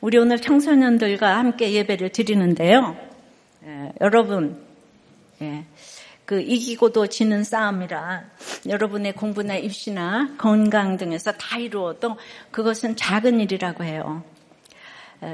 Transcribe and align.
우리 0.00 0.16
오늘 0.16 0.40
청소년들과 0.40 1.38
함께 1.38 1.72
예배를 1.72 2.10
드리는데요. 2.10 2.96
예, 3.64 3.92
여러분, 4.00 4.62
예, 5.42 5.64
그 6.24 6.40
이기고도 6.40 7.08
지는 7.08 7.42
싸움이라 7.42 8.22
여러분의 8.68 9.14
공부나 9.14 9.56
입시나 9.56 10.34
건강 10.38 10.96
등에서 10.96 11.32
다 11.32 11.58
이루어도 11.58 12.16
그것은 12.50 12.94
작은 12.94 13.40
일이라고 13.40 13.82
해요. 13.82 14.22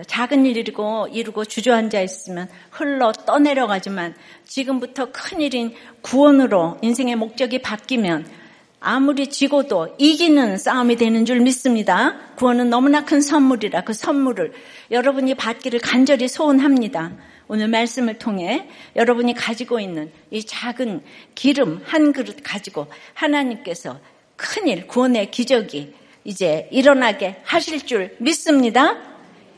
작은 0.06 0.46
일이고 0.46 1.08
이루고 1.12 1.44
주저앉아 1.44 2.00
있으면 2.00 2.48
흘러 2.70 3.12
떠내려가지만 3.12 4.14
지금부터 4.44 5.12
큰 5.12 5.42
일인 5.42 5.74
구원으로 6.00 6.78
인생의 6.80 7.16
목적이 7.16 7.60
바뀌면 7.60 8.43
아무리 8.84 9.28
지고도 9.28 9.96
이기는 9.98 10.58
싸움이 10.58 10.96
되는 10.96 11.24
줄 11.24 11.40
믿습니다. 11.40 12.16
구원은 12.36 12.68
너무나 12.68 13.04
큰 13.04 13.22
선물이라 13.22 13.82
그 13.84 13.94
선물을 13.94 14.52
여러분이 14.90 15.34
받기를 15.34 15.80
간절히 15.80 16.28
소원합니다. 16.28 17.12
오늘 17.48 17.68
말씀을 17.68 18.18
통해 18.18 18.68
여러분이 18.94 19.34
가지고 19.34 19.80
있는 19.80 20.12
이 20.30 20.44
작은 20.44 21.02
기름 21.34 21.80
한 21.84 22.12
그릇 22.12 22.36
가지고 22.42 22.86
하나님께서 23.14 23.98
큰일 24.36 24.86
구원의 24.86 25.30
기적이 25.30 25.94
이제 26.24 26.68
일어나게 26.70 27.40
하실 27.44 27.86
줄 27.86 28.14
믿습니다. 28.18 28.96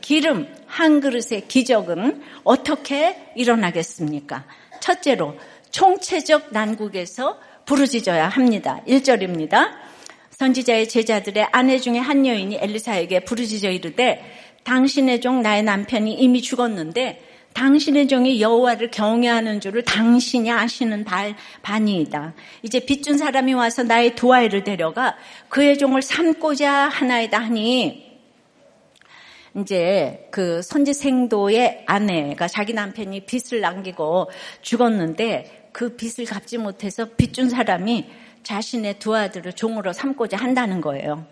기름 0.01 0.47
한 0.67 1.01
그릇의 1.01 1.49
기적은 1.49 2.23
어떻게 2.45 3.33
일어나겠습니까? 3.35 4.45
첫째로 4.81 5.37
총체적 5.71 6.53
난국에서 6.53 7.41
부르짖어야 7.67 8.29
합니다. 8.29 8.81
1절입니다. 8.87 9.73
선지자의 10.31 10.89
제자들의 10.89 11.49
아내 11.51 11.79
중에 11.79 11.99
한 11.99 12.27
여인이 12.27 12.59
엘리사에게 12.61 13.21
부르짖어 13.21 13.71
이르되 13.71 14.23
당신의 14.65 15.21
종 15.21 15.43
나의 15.43 15.63
남편이 15.63 16.15
이미 16.15 16.43
죽었는데 16.43 17.23
당신의 17.55 18.07
종이 18.09 18.41
여호와를 18.41 18.91
경외하는 18.91 19.61
줄을 19.61 19.83
당신이 19.83 20.51
아시는 20.51 21.07
반이이다. 21.63 22.35
이제 22.63 22.81
빚준 22.81 23.17
사람이 23.17 23.55
와서 23.55 23.83
나의 23.83 24.15
두 24.15 24.33
아이를 24.33 24.63
데려가 24.63 25.17
그의 25.49 25.79
종을 25.79 26.03
삼고자 26.03 26.71
하나이다 26.71 27.39
하니 27.39 28.07
이제 29.59 30.29
그 30.31 30.61
선지 30.61 30.93
생도의 30.93 31.85
아내가 31.87 32.47
자기 32.47 32.75
남편이 32.75 33.25
빚을 33.25 33.63
남기고 33.63 34.31
죽었는데 34.61 35.66
그 35.77 35.95
빚을 35.95 36.27
갚지 36.27 36.57
못해서 36.57 37.05
빚 37.05 37.35
준 37.35 37.51
사람이 37.51 38.07
자신의 38.43 38.99
두 38.99 39.15
아들을 39.15 39.53
종으로 39.53 39.93
삼고자 39.93 40.39
한다는 40.39 40.81
거예요. 40.81 41.27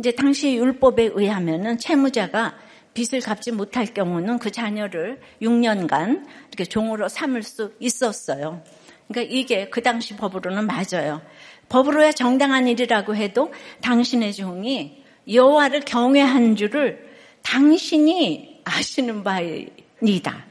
이제 0.00 0.10
당시 0.10 0.56
율법에 0.56 1.10
의하면은 1.14 1.78
채무자가 1.78 2.56
빚을 2.94 3.20
갚지 3.20 3.52
못할 3.52 3.86
경우는 3.86 4.40
그 4.40 4.50
자녀를 4.50 5.20
6년간 5.40 6.26
이렇게 6.48 6.64
종으로 6.64 7.08
삼을 7.08 7.44
수 7.44 7.72
있었어요. 7.78 8.64
그러니까 9.06 9.32
이게 9.32 9.68
그 9.68 9.80
당시 9.80 10.16
법으로는 10.16 10.66
맞아요. 10.66 11.22
법으로야 11.68 12.10
정당한 12.12 12.66
일이라고 12.66 13.14
해도 13.14 13.52
당신의 13.80 14.32
종이 14.32 15.04
여호와를 15.32 15.80
경외한 15.80 16.56
줄을 16.56 17.08
당신이 17.42 18.62
아시는 18.64 19.22
바이니다. 19.22 20.46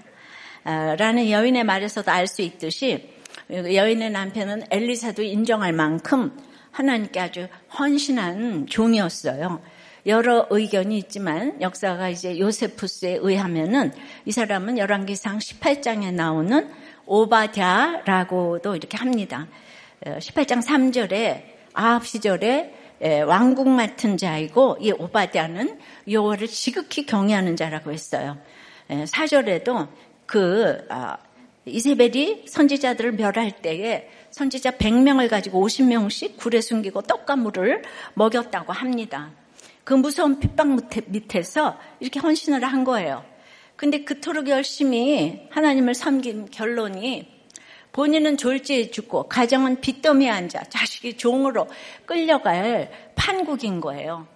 아, 0.64 0.96
라는 0.96 1.30
여인의 1.30 1.66
말에서도 1.66 2.10
알 2.10 2.28
수 2.28 2.42
있듯이 2.42 3.12
여인의 3.50 4.12
남편은 4.12 4.64
엘리사도 4.70 5.24
인정할 5.24 5.74
만큼 5.74 6.38
하나님께 6.72 7.20
아주 7.20 7.48
헌신한 7.78 8.68
종이었어요. 8.68 9.62
여러 10.06 10.48
의견이 10.50 10.98
있지만 10.98 11.62
역사가 11.62 12.10
이제 12.10 12.38
요세푸스에 12.38 13.20
의하면은 13.22 13.94
이 14.26 14.32
사람은 14.32 14.78
열왕기상 14.78 15.38
18장에 15.38 16.14
나오는 16.14 16.70
오바댜라고도 17.06 18.76
이렇게 18.76 18.98
합니다. 18.98 19.48
18장 20.04 20.58
어, 20.58 20.60
3절에 20.60 21.44
아합 21.74 22.06
시절에 22.06 22.74
왕국 23.26 23.70
맡은 23.70 24.18
자이고 24.18 24.78
이 24.80 24.92
오바댜는 24.92 25.80
여호와를 26.10 26.48
지극히 26.48 27.06
경외하는 27.06 27.56
자라고 27.56 27.92
했어요. 27.92 28.38
4절에도 28.90 29.88
그 30.26 30.86
아, 30.90 31.18
이세벨이 31.66 32.44
선지자들을 32.48 33.14
멸할 33.14 33.52
때에 33.62 34.10
선지자 34.32 34.72
100명을 34.72 35.30
가지고 35.30 35.66
50명씩 35.66 36.38
굴에 36.38 36.62
숨기고 36.62 37.04
떡과 37.04 37.36
물을 37.38 37.84
먹였다고 38.16 38.74
합니다. 38.74 39.32
그 39.84 39.94
무서운 39.94 40.40
핍박 40.40 40.78
밑에서 41.08 41.78
이렇게 42.00 42.20
헌신을 42.20 42.64
한 42.64 42.84
거예요. 42.84 43.24
근데 43.76 44.04
그토록 44.04 44.50
열심히 44.50 45.48
하나님을 45.52 45.94
섬긴 45.94 46.50
결론이 46.50 47.32
본인은 47.92 48.38
졸지에 48.38 48.92
죽고 48.92 49.30
가정은 49.30 49.82
빚더미에 49.82 50.30
앉아 50.30 50.64
자식이 50.64 51.18
종으로 51.18 51.68
끌려갈 52.06 52.92
판국인 53.16 53.82
거예요. 53.82 54.28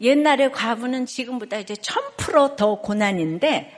옛날에 0.00 0.50
과부는 0.50 1.06
지금보다 1.06 1.58
이제 1.58 1.74
1000%더 1.74 2.80
고난인데 2.80 3.77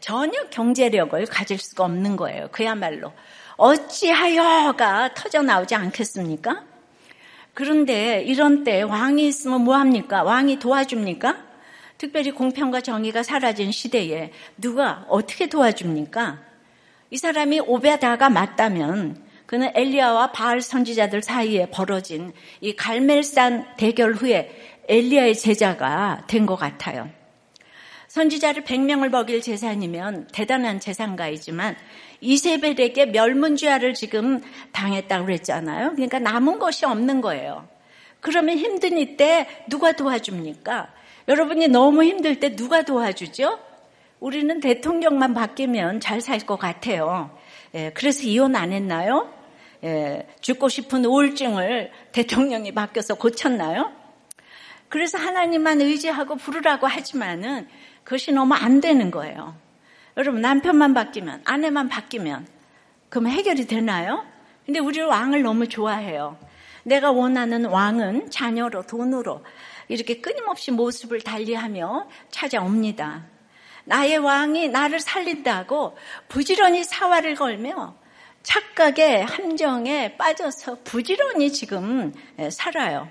전혀 0.00 0.48
경제력을 0.50 1.24
가질 1.26 1.58
수가 1.58 1.84
없는 1.84 2.16
거예요. 2.16 2.48
그야말로 2.50 3.12
어찌하여가 3.56 5.14
터져 5.14 5.42
나오지 5.42 5.74
않겠습니까? 5.74 6.64
그런데 7.54 8.22
이런 8.22 8.64
때 8.64 8.82
왕이 8.82 9.26
있으면 9.26 9.62
뭐합니까? 9.62 10.22
왕이 10.22 10.58
도와줍니까? 10.58 11.36
특별히 11.98 12.30
공평과 12.30 12.82
정의가 12.82 13.22
사라진 13.22 13.72
시대에 13.72 14.30
누가 14.58 15.06
어떻게 15.08 15.48
도와줍니까? 15.48 16.38
이 17.10 17.16
사람이 17.16 17.60
오베다가 17.60 18.28
맞다면 18.28 19.24
그는 19.46 19.70
엘리야와 19.74 20.32
바알 20.32 20.60
선지자들 20.60 21.22
사이에 21.22 21.70
벌어진 21.70 22.32
이 22.60 22.74
갈멜산 22.74 23.76
대결 23.76 24.12
후에 24.12 24.50
엘리야의 24.88 25.36
제자가 25.36 26.24
된 26.26 26.46
것 26.46 26.56
같아요. 26.56 27.08
선지자를 28.08 28.64
100명을 28.64 29.08
먹일 29.08 29.40
재산이면 29.40 30.28
대단한 30.32 30.80
재산가이지만 30.80 31.76
이세벨에게 32.20 33.06
멸문죄화를 33.06 33.94
지금 33.94 34.40
당했다고 34.72 35.26
그랬잖아요. 35.26 35.92
그러니까 35.92 36.18
남은 36.18 36.58
것이 36.58 36.86
없는 36.86 37.20
거예요. 37.20 37.68
그러면 38.20 38.58
힘든 38.58 38.98
이때 38.98 39.46
누가 39.68 39.92
도와줍니까? 39.92 40.92
여러분이 41.28 41.68
너무 41.68 42.04
힘들 42.04 42.40
때 42.40 42.54
누가 42.56 42.82
도와주죠? 42.82 43.58
우리는 44.20 44.60
대통령만 44.60 45.34
바뀌면 45.34 46.00
잘 46.00 46.20
살 46.20 46.40
것 46.46 46.56
같아요. 46.58 47.36
예, 47.74 47.90
그래서 47.94 48.22
이혼 48.22 48.56
안 48.56 48.72
했나요? 48.72 49.32
예, 49.84 50.26
죽고 50.40 50.68
싶은 50.68 51.04
우울증을 51.04 51.90
대통령이 52.12 52.72
바뀌어서 52.72 53.14
고쳤나요? 53.16 53.92
그래서 54.88 55.18
하나님만 55.18 55.80
의지하고 55.80 56.36
부르라고 56.36 56.86
하지만은 56.86 57.68
그것이 58.06 58.30
너무 58.30 58.54
안 58.54 58.80
되는 58.80 59.10
거예요. 59.10 59.56
여러분 60.16 60.40
남편만 60.40 60.94
바뀌면 60.94 61.42
아내만 61.44 61.88
바뀌면 61.88 62.46
그럼 63.08 63.26
해결이 63.26 63.66
되나요? 63.66 64.24
근데 64.64 64.78
우리 64.78 65.00
왕을 65.00 65.42
너무 65.42 65.68
좋아해요. 65.68 66.38
내가 66.84 67.10
원하는 67.10 67.64
왕은 67.64 68.30
자녀로 68.30 68.86
돈으로 68.86 69.44
이렇게 69.88 70.20
끊임없이 70.20 70.70
모습을 70.70 71.20
달리하며 71.20 72.08
찾아옵니다. 72.30 73.26
나의 73.86 74.18
왕이 74.18 74.68
나를 74.68 75.00
살린다고 75.00 75.96
부지런히 76.28 76.84
사활을 76.84 77.34
걸며 77.34 77.96
착각의 78.44 79.24
함정에 79.24 80.16
빠져서 80.16 80.78
부지런히 80.84 81.52
지금 81.52 82.14
살아요. 82.52 83.08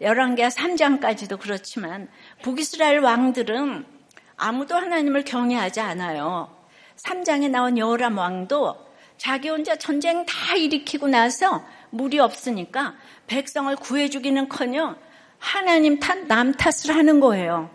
열왕기하 0.00 0.48
3장까지도 0.48 1.40
그렇지만 1.40 2.08
북이스라엘 2.42 3.00
왕들은 3.00 3.97
아무도 4.38 4.74
하나님을 4.76 5.24
경외하지 5.24 5.80
않아요. 5.80 6.56
3장에 6.96 7.50
나온 7.50 7.76
여호람 7.76 8.16
왕도 8.16 8.86
자기 9.18 9.48
혼자 9.48 9.76
전쟁 9.76 10.24
다 10.24 10.54
일으키고 10.56 11.08
나서 11.08 11.64
물이 11.90 12.18
없으니까 12.20 12.94
백성을 13.26 13.74
구해 13.76 14.08
주기는커녕 14.08 14.96
하나님 15.38 15.98
탓, 16.00 16.26
남 16.26 16.52
탓을 16.52 16.94
하는 16.96 17.20
거예요. 17.20 17.70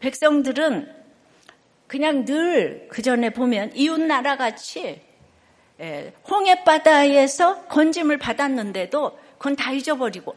백성들은 0.00 0.94
그냥 1.86 2.24
늘 2.24 2.88
그 2.90 3.02
전에 3.02 3.30
보면 3.30 3.72
이웃 3.74 3.98
나라 4.00 4.36
같이 4.36 5.00
예, 5.80 6.12
홍해 6.28 6.64
바다에서 6.64 7.62
건짐을 7.66 8.18
받았는데도 8.18 9.18
그건 9.38 9.54
다 9.54 9.70
잊어버리고 9.72 10.34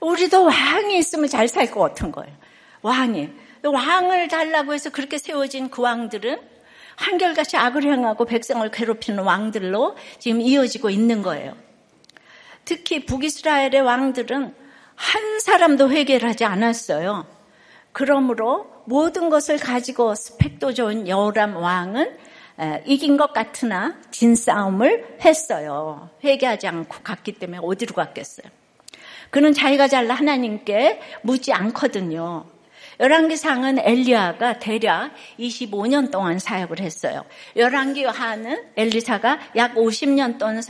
우리도 0.00 0.44
왕이 0.44 0.96
있으면 0.98 1.28
잘 1.28 1.48
살 1.48 1.70
것 1.70 1.80
같은 1.80 2.12
거예요. 2.12 2.32
왕이 2.82 3.30
왕을 3.66 4.28
달라고 4.28 4.74
해서 4.74 4.90
그렇게 4.90 5.18
세워진 5.18 5.70
그 5.70 5.82
왕들은 5.82 6.40
한결같이 6.96 7.56
악을 7.56 7.82
행하고 7.82 8.24
백성을 8.24 8.68
괴롭히는 8.70 9.22
왕들로 9.22 9.96
지금 10.18 10.40
이어지고 10.40 10.90
있는 10.90 11.22
거예요. 11.22 11.54
특히 12.64 13.04
북이스라엘의 13.04 13.82
왕들은 13.82 14.54
한 14.94 15.40
사람도 15.40 15.90
회개를 15.90 16.28
하지 16.28 16.44
않았어요. 16.44 17.26
그러므로 17.92 18.66
모든 18.86 19.30
것을 19.30 19.58
가지고 19.58 20.14
스펙도 20.14 20.74
좋은 20.74 21.06
여호람 21.06 21.56
왕은 21.56 22.16
이긴 22.86 23.16
것 23.16 23.32
같으나 23.32 23.98
진 24.10 24.34
싸움을 24.34 25.18
했어요. 25.22 26.08
회개하지 26.24 26.66
않고 26.66 26.98
갔기 27.02 27.32
때문에 27.32 27.58
어디로 27.62 27.94
갔겠어요? 27.94 28.46
그는 29.30 29.52
자기가 29.52 29.88
잘라 29.88 30.14
하나님께 30.14 31.00
묻지 31.22 31.52
않거든요. 31.52 32.46
열왕기상은 32.98 33.78
엘리야가 33.78 34.58
대략 34.58 35.12
25년 35.38 36.10
동안 36.10 36.38
사역을 36.38 36.80
했어요. 36.80 37.24
열왕기 37.56 38.04
하는 38.04 38.64
엘리사가 38.76 39.38
약 39.56 39.74
50년 39.74 40.38
동안 40.38 40.60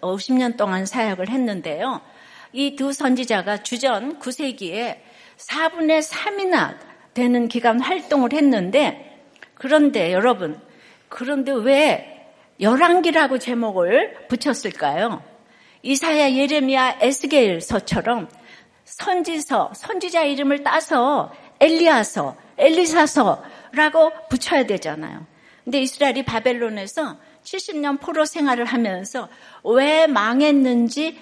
50년 0.00 0.56
동안 0.56 0.86
사역을 0.86 1.28
했는데요. 1.28 2.00
이 2.52 2.76
두 2.76 2.92
선지자가 2.92 3.62
주전 3.62 4.18
9세기에 4.18 4.98
4분의 5.38 6.02
3이나 6.02 6.76
되는 7.14 7.48
기간 7.48 7.80
활동을 7.80 8.32
했는데 8.32 9.20
그런데 9.54 10.12
여러분 10.12 10.60
그런데 11.08 11.52
왜 11.52 12.26
열왕기라고 12.60 13.38
제목을 13.38 14.28
붙였을까요? 14.28 15.22
이사야, 15.82 16.32
예레미야, 16.32 16.98
에스겔서처럼 17.00 18.28
선지서, 18.84 19.72
선지자 19.74 20.22
이름을 20.24 20.62
따서 20.62 21.32
엘리야서, 21.62 22.36
엘리사서라고 22.58 24.12
붙여야 24.28 24.66
되잖아요. 24.66 25.26
근데 25.64 25.80
이스라엘이 25.80 26.24
바벨론에서 26.24 27.16
70년 27.44 28.00
포로 28.00 28.24
생활을 28.24 28.64
하면서 28.64 29.28
왜 29.64 30.06
망했는지 30.06 31.18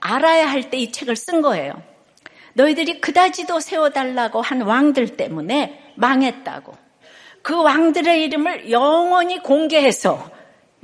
알아야 0.00 0.50
할 0.50 0.70
때 0.70 0.78
이 0.78 0.90
책을 0.92 1.14
쓴 1.16 1.42
거예요. 1.42 1.80
너희들이 2.54 3.00
그다지도 3.00 3.60
세워달라고 3.60 4.40
한 4.40 4.62
왕들 4.62 5.16
때문에 5.16 5.92
망했다고. 5.96 6.74
그 7.42 7.62
왕들의 7.62 8.22
이름을 8.24 8.70
영원히 8.70 9.40
공개해서 9.42 10.30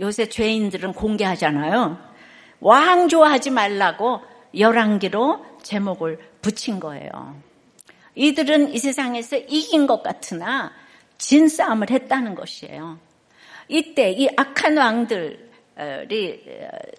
요새 0.00 0.28
죄인들은 0.28 0.92
공개하잖아요. 0.92 1.98
왕 2.60 3.08
좋아하지 3.08 3.50
말라고 3.50 4.20
열왕기로 4.56 5.44
제목을 5.62 6.18
붙인 6.42 6.78
거예요. 6.80 7.36
이들은 8.14 8.74
이 8.74 8.78
세상에서 8.78 9.36
이긴 9.36 9.86
것 9.86 10.02
같으나 10.02 10.72
진 11.18 11.48
싸움을 11.48 11.90
했다는 11.90 12.34
것이에요. 12.34 12.98
이때 13.68 14.10
이 14.10 14.28
악한 14.36 14.76
왕들이 14.76 15.38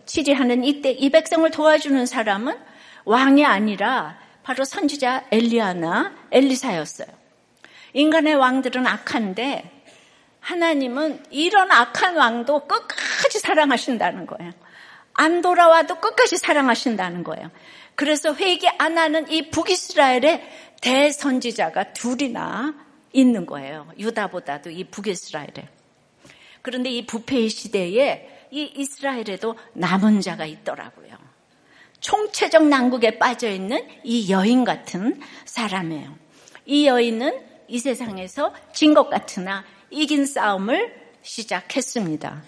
치리하는 0.06 0.64
이때 0.64 0.92
이 0.92 1.10
백성을 1.10 1.50
도와주는 1.52 2.06
사람은 2.06 2.58
왕이 3.06 3.46
아니라 3.46 4.18
바로 4.44 4.64
선지자 4.64 5.26
엘리아나 5.32 6.16
엘리사였어요. 6.32 7.08
인간의 7.94 8.36
왕들은 8.36 8.88
악한데 8.88 9.70
하나님은 10.40 11.24
이런 11.30 11.72
악한 11.72 12.16
왕도 12.16 12.68
끝까지 12.68 13.40
사랑하신다는 13.40 14.26
거예요. 14.26 14.54
안 15.14 15.42
돌아와도 15.42 15.96
끝까지 15.96 16.38
사랑하신다는 16.38 17.24
거예요. 17.24 17.52
그래서 17.96 18.34
회개 18.34 18.68
안 18.78 18.98
하는 18.98 19.30
이 19.30 19.50
북이스라엘의 19.52 20.42
대선지자가 20.82 21.94
둘이나 21.94 22.74
있는 23.14 23.46
거예요. 23.46 23.88
유다보다도 23.98 24.70
이 24.72 24.84
북이스라엘에. 24.86 25.68
그런데 26.62 26.90
이 26.90 27.06
부패의 27.06 27.50
시대에 27.50 28.48
이 28.52 28.64
이스라엘에도 28.76 29.56
남은 29.74 30.22
자가 30.22 30.46
있더라고요. 30.46 31.12
총체적 32.00 32.68
난국에 32.68 33.18
빠져 33.20 33.50
있는 33.50 33.88
이 34.04 34.32
여인 34.32 34.64
같은 34.66 35.22
사람이에요. 35.46 36.16
이 36.66 36.88
여인은 36.88 37.40
이 37.68 37.80
세상에서 37.80 38.54
진 38.74 38.94
것 38.94 39.10
같으나 39.10 39.64
이긴 39.90 40.26
싸움을 40.26 40.94
시작했습니다. 41.22 42.44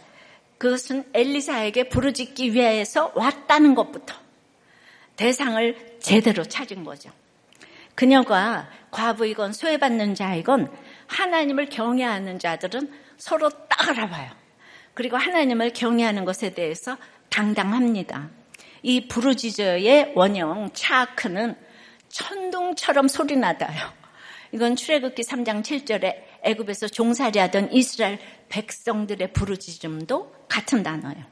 그것은 0.58 1.06
엘리사에게 1.14 1.90
부르짖기 1.90 2.54
위해서 2.54 3.12
왔다는 3.16 3.76
것부터 3.76 4.16
대상을 5.16 5.98
제대로 6.00 6.44
찾은 6.44 6.84
거죠. 6.84 7.12
그녀가 7.96 8.70
과부이건 8.92 9.54
소외받는 9.54 10.16
자이건 10.16 10.72
하나님을 11.08 11.70
경외하는 11.70 12.40
자들은 12.40 12.92
서로 13.18 13.50
딱 13.50 13.90
알아봐요. 13.90 14.32
그리고 14.94 15.18
하나님을 15.18 15.74
경외하는 15.74 16.26
것에 16.26 16.54
대해서 16.54 16.98
당당합니다. 17.30 18.30
이 18.84 19.08
부르짖어의 19.08 20.14
원형 20.16 20.72
차크는 20.74 21.56
천둥처럼 22.10 23.08
소리 23.08 23.36
나다요. 23.36 23.92
이건 24.52 24.76
출애굽기 24.76 25.24
3장 25.24 25.64
7절에 25.64 26.16
애굽에서 26.44 26.90
종살이하던 26.90 27.72
이스라엘 27.72 28.20
백성들의 28.50 29.34
부르짖음도 29.34 30.36
같은 30.48 30.84
단어예요. 30.84 31.24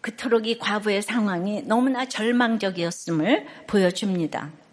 그토록 0.00 0.46
이 0.46 0.58
과부의 0.58 1.02
상황이 1.02 1.62
너무나 1.62 2.06
절망적이었음을 2.06 3.46
보여줍니다. 3.66 4.63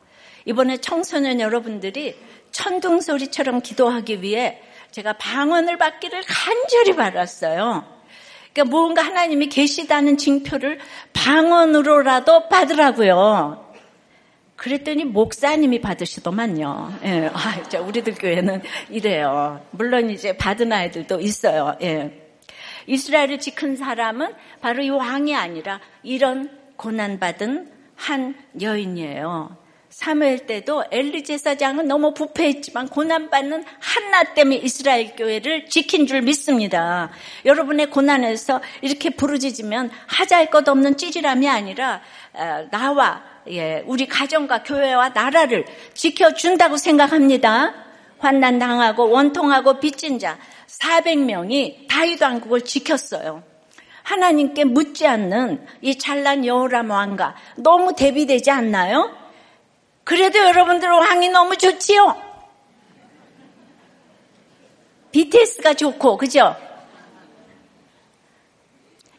이번에 0.45 0.77
청소년 0.77 1.39
여러분들이 1.39 2.15
천둥 2.51 3.01
소리처럼 3.01 3.61
기도하기 3.61 4.21
위해 4.21 4.61
제가 4.91 5.13
방언을 5.13 5.77
받기를 5.77 6.23
간절히 6.27 6.95
바랐어요. 6.95 7.85
그러니까 8.53 8.75
뭔가 8.75 9.01
하나님이 9.01 9.47
계시다는 9.47 10.17
징표를 10.17 10.79
방언으로라도 11.13 12.49
받으라고요. 12.49 13.71
그랬더니 14.57 15.05
목사님이 15.05 15.81
받으시더만요. 15.81 16.99
예, 17.03 17.31
아, 17.33 17.79
우리들 17.79 18.13
교회는 18.13 18.61
이래요. 18.89 19.65
물론 19.71 20.11
이제 20.11 20.37
받은 20.37 20.71
아이들도 20.71 21.19
있어요. 21.19 21.77
예. 21.81 22.21
이스라엘을 22.85 23.39
지킨 23.39 23.75
사람은 23.75 24.33
바로 24.59 24.83
이 24.83 24.89
왕이 24.89 25.35
아니라 25.35 25.79
이런 26.03 26.49
고난받은 26.75 27.71
한 27.95 28.35
여인이에요. 28.59 29.60
사무엘 30.01 30.47
때도 30.47 30.85
엘리 30.89 31.23
제사장은 31.23 31.87
너무 31.87 32.15
부패했지만 32.15 32.87
고난받는 32.87 33.63
한나 33.79 34.33
때문에 34.33 34.55
이스라엘 34.57 35.15
교회를 35.15 35.67
지킨 35.67 36.07
줄 36.07 36.23
믿습니다. 36.23 37.11
여러분의 37.45 37.91
고난에서 37.91 38.61
이렇게 38.81 39.11
부르짖으면 39.11 39.91
하자할 40.07 40.49
것 40.49 40.67
없는 40.67 40.97
찌질함이 40.97 41.47
아니라 41.47 42.01
어, 42.33 42.67
나와 42.71 43.21
예, 43.49 43.83
우리 43.85 44.07
가정과 44.07 44.63
교회와 44.63 45.09
나라를 45.09 45.65
지켜준다고 45.93 46.77
생각합니다. 46.77 47.75
환난 48.17 48.57
당하고 48.57 49.07
원통하고 49.07 49.79
빚진 49.79 50.17
자 50.17 50.39
400명이 50.65 51.87
다윗 51.87 52.19
왕국을 52.19 52.61
지켰어요. 52.61 53.43
하나님께 54.01 54.63
묻지 54.63 55.05
않는 55.05 55.63
이 55.81 55.95
찬란 55.95 56.43
여호람 56.43 56.89
왕과 56.89 57.35
너무 57.57 57.93
대비되지 57.95 58.49
않나요? 58.49 59.20
그래도 60.03 60.39
여러분들 60.39 60.89
왕이 60.89 61.29
너무 61.29 61.57
좋지요? 61.57 62.21
BTS가 65.11 65.73
좋고, 65.73 66.17
그죠? 66.17 66.55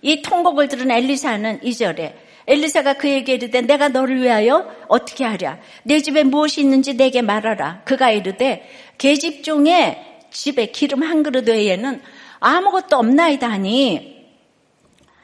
이 0.01 0.23
통곡을 0.23 0.69
들은 0.69 0.91
엘리사는 0.91 1.61
2절에 1.61 2.15
엘리사가 2.47 2.95
그에게 2.95 3.35
이르되 3.35 3.61
내가 3.61 3.89
너를 3.89 4.21
위하여 4.21 4.69
어떻게 4.89 5.25
하랴? 5.25 5.59
내 5.85 6.01
집에 6.01 6.25
무엇이 6.25 6.61
있는지 6.61 6.95
내게 6.95 7.23
말하라. 7.23 7.83
그가 7.85 8.11
이르되 8.11 8.69
계집 8.99 9.45
중에 9.45 10.25
집에 10.31 10.67
기름 10.67 11.03
한 11.03 11.23
그릇 11.23 11.49
외에는 11.49 12.03
아무것도 12.41 12.97
없나이다 12.97 13.49
하니 13.49 14.27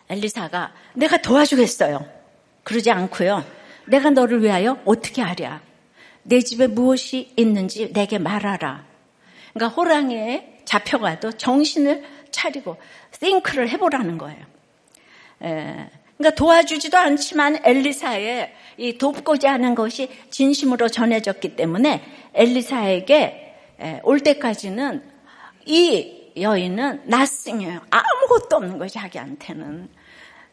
엘리사가 0.09 0.73
내가 0.95 1.17
도와주겠어요. 1.17 2.07
그러지 2.63 2.91
않고요. 2.91 3.58
내가 3.89 4.11
너를 4.11 4.43
위하여 4.43 4.81
어떻게 4.85 5.23
하랴? 5.23 5.61
내 6.23 6.41
집에 6.41 6.67
무엇이 6.67 7.33
있는지 7.37 7.93
내게 7.93 8.19
말하라. 8.19 8.85
그러니까 9.55 9.75
호랑이에 9.75 10.61
잡혀가도 10.65 11.33
정신을 11.33 12.05
차리고 12.31 12.77
띵크를 13.19 13.69
해보라는 13.71 14.19
거예요. 14.19 14.45
에, 15.43 15.89
그러니까 16.17 16.37
도와주지도 16.37 16.99
않지만 16.99 17.61
엘리사의 17.65 18.53
이 18.77 18.99
돕고자 18.99 19.53
하는 19.53 19.75
것이 19.75 20.11
진심으로 20.31 20.89
전해졌기 20.89 21.57
때문에 21.57 22.03
엘리사에게 22.35 23.55
올 24.03 24.21
때까지는 24.21 25.03
이 25.65 26.33
여인은 26.41 27.03
나싱이에요. 27.05 27.81
아무것도 27.91 28.57
없는 28.57 28.79
거예요, 28.79 28.89
자기한테는. 28.89 29.89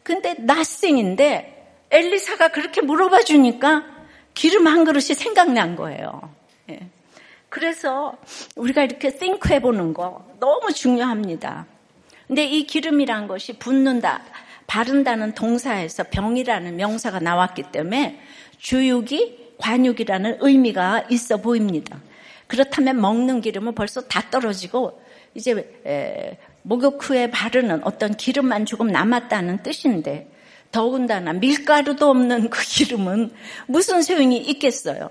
근데 0.02 0.34
나싱인데 0.34 1.55
엘리사가 1.90 2.48
그렇게 2.48 2.80
물어봐 2.80 3.22
주니까 3.22 3.84
기름 4.34 4.66
한 4.66 4.84
그릇이 4.84 5.14
생각난 5.14 5.76
거예요. 5.76 6.34
예. 6.70 6.80
그래서 7.48 8.16
우리가 8.56 8.82
이렇게 8.82 9.10
think 9.10 9.50
해보는 9.50 9.94
거 9.94 10.26
너무 10.40 10.72
중요합니다. 10.72 11.66
근데 12.26 12.44
이 12.44 12.66
기름이란 12.66 13.28
것이 13.28 13.54
붓는다, 13.58 14.22
바른다는 14.66 15.32
동사에서 15.34 16.04
병이라는 16.10 16.76
명사가 16.76 17.20
나왔기 17.20 17.70
때문에 17.70 18.20
주육이 18.58 19.54
관육이라는 19.58 20.38
의미가 20.40 21.04
있어 21.08 21.36
보입니다. 21.38 22.00
그렇다면 22.48 23.00
먹는 23.00 23.40
기름은 23.40 23.74
벌써 23.74 24.02
다 24.02 24.22
떨어지고 24.30 25.00
이제 25.34 25.78
목욕 26.62 27.08
후에 27.08 27.30
바르는 27.30 27.84
어떤 27.84 28.16
기름만 28.16 28.66
조금 28.66 28.88
남았다는 28.88 29.62
뜻인데 29.62 30.28
더군다나 30.76 31.32
밀가루도 31.32 32.10
없는 32.10 32.50
그 32.50 32.62
기름은 32.62 33.32
무슨 33.66 34.02
소용이 34.02 34.36
있겠어요? 34.36 35.08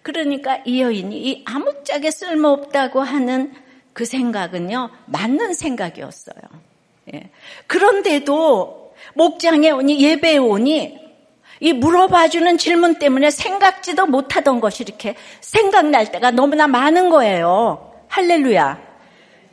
그러니까 0.00 0.60
이 0.64 0.80
여인이 0.80 1.14
이 1.18 1.44
아무짝에 1.44 2.10
쓸모없다고 2.10 3.02
하는 3.02 3.52
그 3.92 4.06
생각은요, 4.06 4.88
맞는 5.04 5.52
생각이었어요. 5.52 6.40
예. 7.12 7.28
그런데도 7.66 8.94
목장에 9.14 9.70
오니 9.70 10.02
예배에 10.02 10.38
오니 10.38 10.98
이 11.60 11.72
물어봐주는 11.74 12.56
질문 12.56 12.98
때문에 12.98 13.30
생각지도 13.30 14.06
못하던 14.06 14.60
것이 14.60 14.82
이렇게 14.82 15.14
생각날 15.42 16.10
때가 16.10 16.30
너무나 16.30 16.66
많은 16.66 17.10
거예요. 17.10 17.92
할렐루야. 18.08 18.80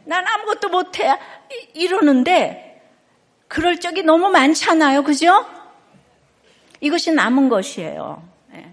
난 0.05 0.25
아무것도 0.25 0.69
못해. 0.69 1.17
이러는데 1.73 2.72
그럴 3.53 3.79
적이 3.79 4.01
너무 4.01 4.29
많잖아요. 4.29 5.03
그죠? 5.03 5.45
이것이 6.81 7.11
남은 7.11 7.49
것이에요. 7.49 8.27
예. 8.55 8.65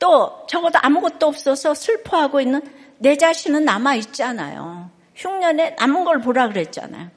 또 0.00 0.44
적어도 0.48 0.80
아무것도 0.82 1.28
없어서 1.28 1.74
슬퍼하고 1.74 2.40
있는 2.40 2.60
내 2.98 3.16
자신은 3.16 3.64
남아 3.64 3.94
있잖아요. 3.94 4.90
흉년에 5.14 5.76
남은 5.78 6.02
걸 6.02 6.20
보라 6.20 6.48
그랬잖아요. 6.48 7.08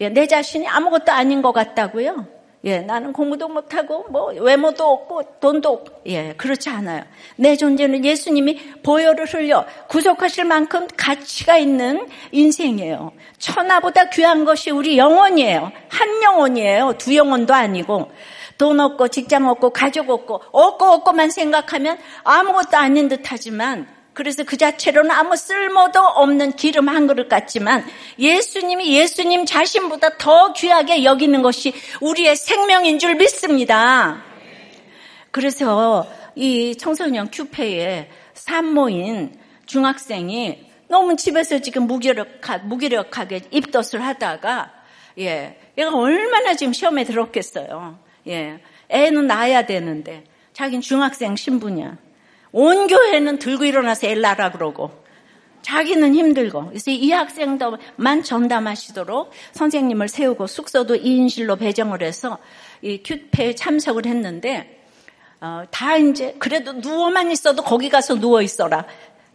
예, 0.00 0.08
내 0.08 0.26
자신이 0.26 0.66
아무것도 0.66 1.12
아닌 1.12 1.42
것 1.42 1.52
같다고요. 1.52 2.26
예, 2.64 2.80
나는 2.80 3.14
공부도 3.14 3.48
못하고, 3.48 4.04
뭐, 4.10 4.32
외모도 4.34 4.84
없고, 4.86 5.22
돈도 5.40 5.68
없고, 5.70 6.02
예, 6.06 6.34
그렇지 6.36 6.68
않아요. 6.68 7.04
내 7.36 7.56
존재는 7.56 8.04
예수님이 8.04 8.82
보혈을 8.82 9.24
흘려 9.24 9.64
구속하실 9.88 10.44
만큼 10.44 10.86
가치가 10.94 11.56
있는 11.56 12.06
인생이에요. 12.32 13.12
천하보다 13.38 14.10
귀한 14.10 14.44
것이 14.44 14.70
우리 14.70 14.98
영혼이에요. 14.98 15.72
한 15.88 16.22
영혼이에요. 16.22 16.94
두 16.98 17.16
영혼도 17.16 17.54
아니고. 17.54 18.10
돈 18.58 18.78
없고, 18.78 19.08
직장 19.08 19.48
없고, 19.48 19.70
가족 19.70 20.10
없고, 20.10 20.42
없고, 20.52 20.84
없고만 20.84 21.30
생각하면 21.30 21.96
아무것도 22.24 22.76
아닌 22.76 23.08
듯 23.08 23.22
하지만, 23.24 23.88
그래서 24.12 24.44
그 24.44 24.56
자체로는 24.56 25.10
아무 25.10 25.36
쓸모도 25.36 26.00
없는 26.00 26.52
기름 26.52 26.88
한 26.88 27.06
그릇 27.06 27.28
같지만 27.28 27.84
예수님이 28.18 28.96
예수님 28.96 29.46
자신보다 29.46 30.18
더 30.18 30.52
귀하게 30.52 31.04
여기는 31.04 31.42
것이 31.42 31.72
우리의 32.00 32.36
생명인 32.36 32.98
줄 32.98 33.14
믿습니다. 33.14 34.22
그래서 35.30 36.06
이 36.34 36.76
청소년 36.76 37.30
큐페에 37.30 38.10
산모인 38.34 39.38
중학생이 39.66 40.70
너무 40.88 41.14
집에서 41.14 41.60
지금 41.60 41.86
무기력하, 41.86 42.58
무기력하게 42.58 43.42
입덧을 43.52 44.04
하다가 44.04 44.72
예, 45.18 45.56
얘가 45.78 45.94
얼마나 45.94 46.54
지금 46.54 46.72
시험에 46.72 47.04
들었겠어요. 47.04 47.98
예, 48.26 48.60
애는 48.88 49.26
낳아야 49.28 49.66
되는데 49.66 50.24
자기는 50.52 50.80
중학생 50.80 51.36
신분이야. 51.36 51.96
온 52.52 52.86
교회는 52.86 53.38
들고 53.38 53.64
일어나서 53.64 54.06
엘라라 54.06 54.52
그러고 54.52 54.90
자기는 55.62 56.14
힘들고 56.14 56.68
그래서 56.68 56.90
이 56.90 57.10
학생도만 57.12 58.22
전담하시도록 58.24 59.30
선생님을 59.52 60.08
세우고 60.08 60.46
숙소도 60.46 60.96
2인실로 60.96 61.58
배정을 61.58 62.02
해서 62.02 62.38
이 62.82 63.02
큐페에 63.02 63.54
참석을 63.54 64.06
했는데 64.06 64.80
어, 65.40 65.64
다 65.70 65.96
이제 65.96 66.34
그래도 66.38 66.72
누워만 66.72 67.30
있어도 67.30 67.62
거기 67.62 67.88
가서 67.88 68.18
누워 68.18 68.42
있어라 68.42 68.84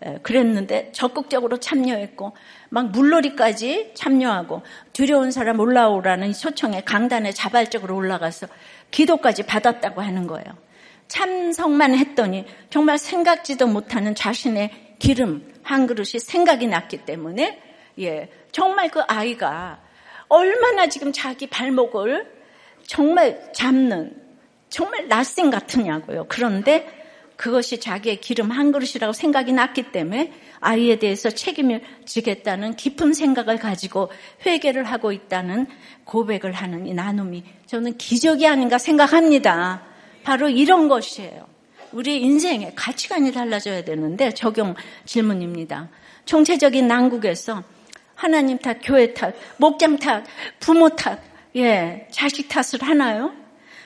에, 0.03 0.19
그랬는데 0.21 0.91
적극적으로 0.91 1.57
참여했고 1.57 2.35
막 2.69 2.91
물놀이까지 2.91 3.93
참여하고 3.95 4.61
두려운 4.93 5.31
사람 5.31 5.59
올라오라는 5.59 6.33
초청에 6.33 6.81
강단에 6.81 7.31
자발적으로 7.31 7.95
올라가서 7.95 8.47
기도까지 8.91 9.43
받았다고 9.43 10.01
하는 10.01 10.27
거예요. 10.27 10.45
참석만 11.07 11.95
했더니 11.95 12.45
정말 12.69 12.97
생각지도 12.97 13.67
못하는 13.67 14.15
자신의 14.15 14.95
기름 14.99 15.53
한 15.63 15.87
그릇이 15.87 16.19
생각이 16.19 16.67
났기 16.67 17.05
때문에 17.05 17.61
예 17.99 18.29
정말 18.51 18.89
그 18.89 19.01
아이가 19.01 19.81
얼마나 20.27 20.87
지금 20.87 21.11
자기 21.11 21.47
발목을 21.47 22.31
정말 22.87 23.51
잡는 23.53 24.15
정말 24.69 25.07
낯생 25.07 25.49
같으냐고요. 25.49 26.25
그런데 26.27 27.03
그것이 27.35 27.79
자기의 27.79 28.21
기름 28.21 28.51
한 28.51 28.71
그릇이라고 28.71 29.13
생각이 29.13 29.51
났기 29.51 29.91
때문에 29.91 30.33
아이에 30.59 30.97
대해서 30.97 31.29
책임을 31.29 31.81
지겠다는 32.05 32.75
깊은 32.75 33.13
생각을 33.13 33.57
가지고 33.57 34.09
회개를 34.45 34.85
하고 34.85 35.11
있다는 35.11 35.67
고백을 36.05 36.53
하는 36.53 36.87
이 36.87 36.93
나눔이 36.93 37.43
저는 37.65 37.97
기적이 37.97 38.47
아닌가 38.47 38.77
생각합니다. 38.77 39.94
바로 40.25 40.49
이런 40.49 40.89
것이에요. 40.89 41.47
우리 41.91 42.19
인생의 42.19 42.73
가치관이 42.75 43.31
달라져야 43.31 43.83
되는데 43.83 44.31
적용 44.31 44.73
질문입니다. 45.05 45.89
총체적인 46.25 46.87
난국에서 46.87 47.63
하나님 48.15 48.57
탓, 48.57 48.79
교회 48.83 49.13
탓, 49.13 49.35
목장 49.57 49.97
탓, 49.97 50.25
부모 50.59 50.89
탓, 50.89 51.19
예, 51.55 52.07
자식 52.11 52.49
탓을 52.49 52.81
하나요? 52.81 53.33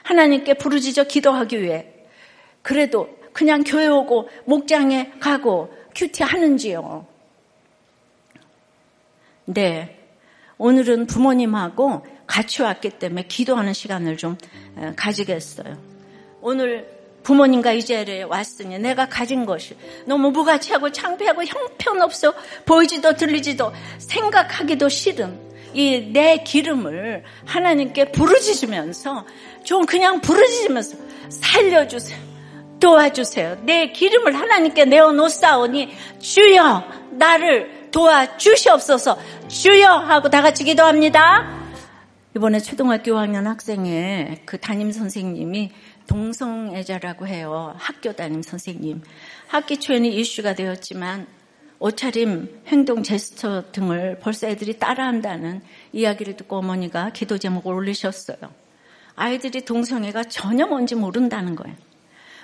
하나님께 0.04 0.54
부르짖어 0.54 1.04
기도하기 1.04 1.62
위해. 1.62 1.88
그래도 2.62 3.10
그냥 3.34 3.64
교회 3.66 3.88
오고 3.88 4.30
목장에 4.46 5.12
가고 5.20 5.76
큐티 5.94 6.24
하는지요? 6.24 7.06
네. 9.46 10.00
오늘은 10.58 11.08
부모님하고 11.08 12.06
같이 12.26 12.62
왔기 12.62 12.92
때문에 12.92 13.24
기도하는 13.24 13.74
시간을 13.74 14.16
좀 14.16 14.38
가지겠어요. 14.96 15.89
오늘 16.42 16.88
부모님과 17.24 17.74
이 17.74 17.84
자리에 17.84 18.24
왔으니 18.24 18.80
내가 18.80 19.08
가진 19.08 19.46
것이 19.46 19.76
너무 20.06 20.32
무가치하고 20.32 20.92
창피하고 20.92 21.44
형편없어 21.44 22.34
보이지도 22.66 23.16
들리지도 23.16 23.72
생각하기도 23.98 24.90
싫은 24.90 25.50
이 25.74 26.00
내 26.12 26.38
기름을 26.38 27.24
하나님께 27.46 28.12
부르짖으면서 28.12 29.26
좀 29.64 29.86
그냥 29.86 30.22
부르짖으면서 30.22 30.98
살려주세요. 31.30 32.30
도와주세요. 32.80 33.58
내 33.66 33.92
기름을 33.92 34.34
하나님께 34.34 34.86
내어놓사오니 34.86 35.90
주여 36.20 36.84
나를 37.12 37.90
도와주시옵소서 37.92 39.20
주여 39.50 39.90
하고 39.90 40.30
다 40.30 40.42
같이 40.42 40.64
기도합니다. 40.64 41.60
이번에 42.36 42.60
초등학교 42.60 43.12
5학년 43.12 43.44
학생의 43.44 44.44
그 44.46 44.58
담임 44.60 44.92
선생님이 44.92 45.72
동성애자라고 46.10 47.28
해요. 47.28 47.76
학교 47.78 48.14
담임 48.14 48.42
선생님. 48.42 49.04
학기 49.48 49.78
초에는 49.78 50.10
이슈가 50.10 50.56
되었지만 50.56 51.28
옷차림, 51.78 52.64
행동, 52.68 53.04
제스처 53.04 53.72
등을 53.72 54.18
벌써 54.20 54.48
애들이 54.48 54.80
따라한다는 54.80 55.62
이야기를 55.94 56.36
듣고 56.36 56.58
어머니가 56.58 57.12
기도 57.12 57.38
제목을 57.38 57.74
올리셨어요. 57.74 58.38
아이들이 59.16 59.62
동성애가 59.62 60.24
전혀 60.26 60.66
뭔지 60.66 60.96
모른다는 60.96 61.56
거예요. 61.56 61.76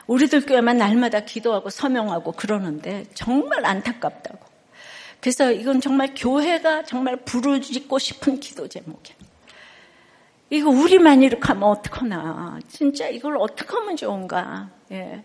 우리들 0.06 0.46
교회만 0.46 0.78
날마다 0.78 1.22
기도하고 1.22 1.72
서명하고 1.72 2.34
그러는데 2.34 3.06
정말 3.16 3.66
안타깝다고. 3.66 4.40
그래서 5.20 5.52
이건 5.52 5.82
정말 5.82 6.14
교회가 6.16 6.84
정말 6.84 7.18
부르짖고 7.18 7.98
싶은 7.98 8.40
기도 8.40 8.68
제목이에요. 8.68 9.25
이거 10.50 10.70
우리만 10.70 11.24
이렇게 11.24 11.48
하면 11.48 11.64
어떡하나. 11.70 12.60
진짜 12.68 13.08
이걸 13.08 13.38
어떻게 13.38 13.72
하면 13.74 13.96
좋은가. 13.96 14.70
예. 14.92 15.24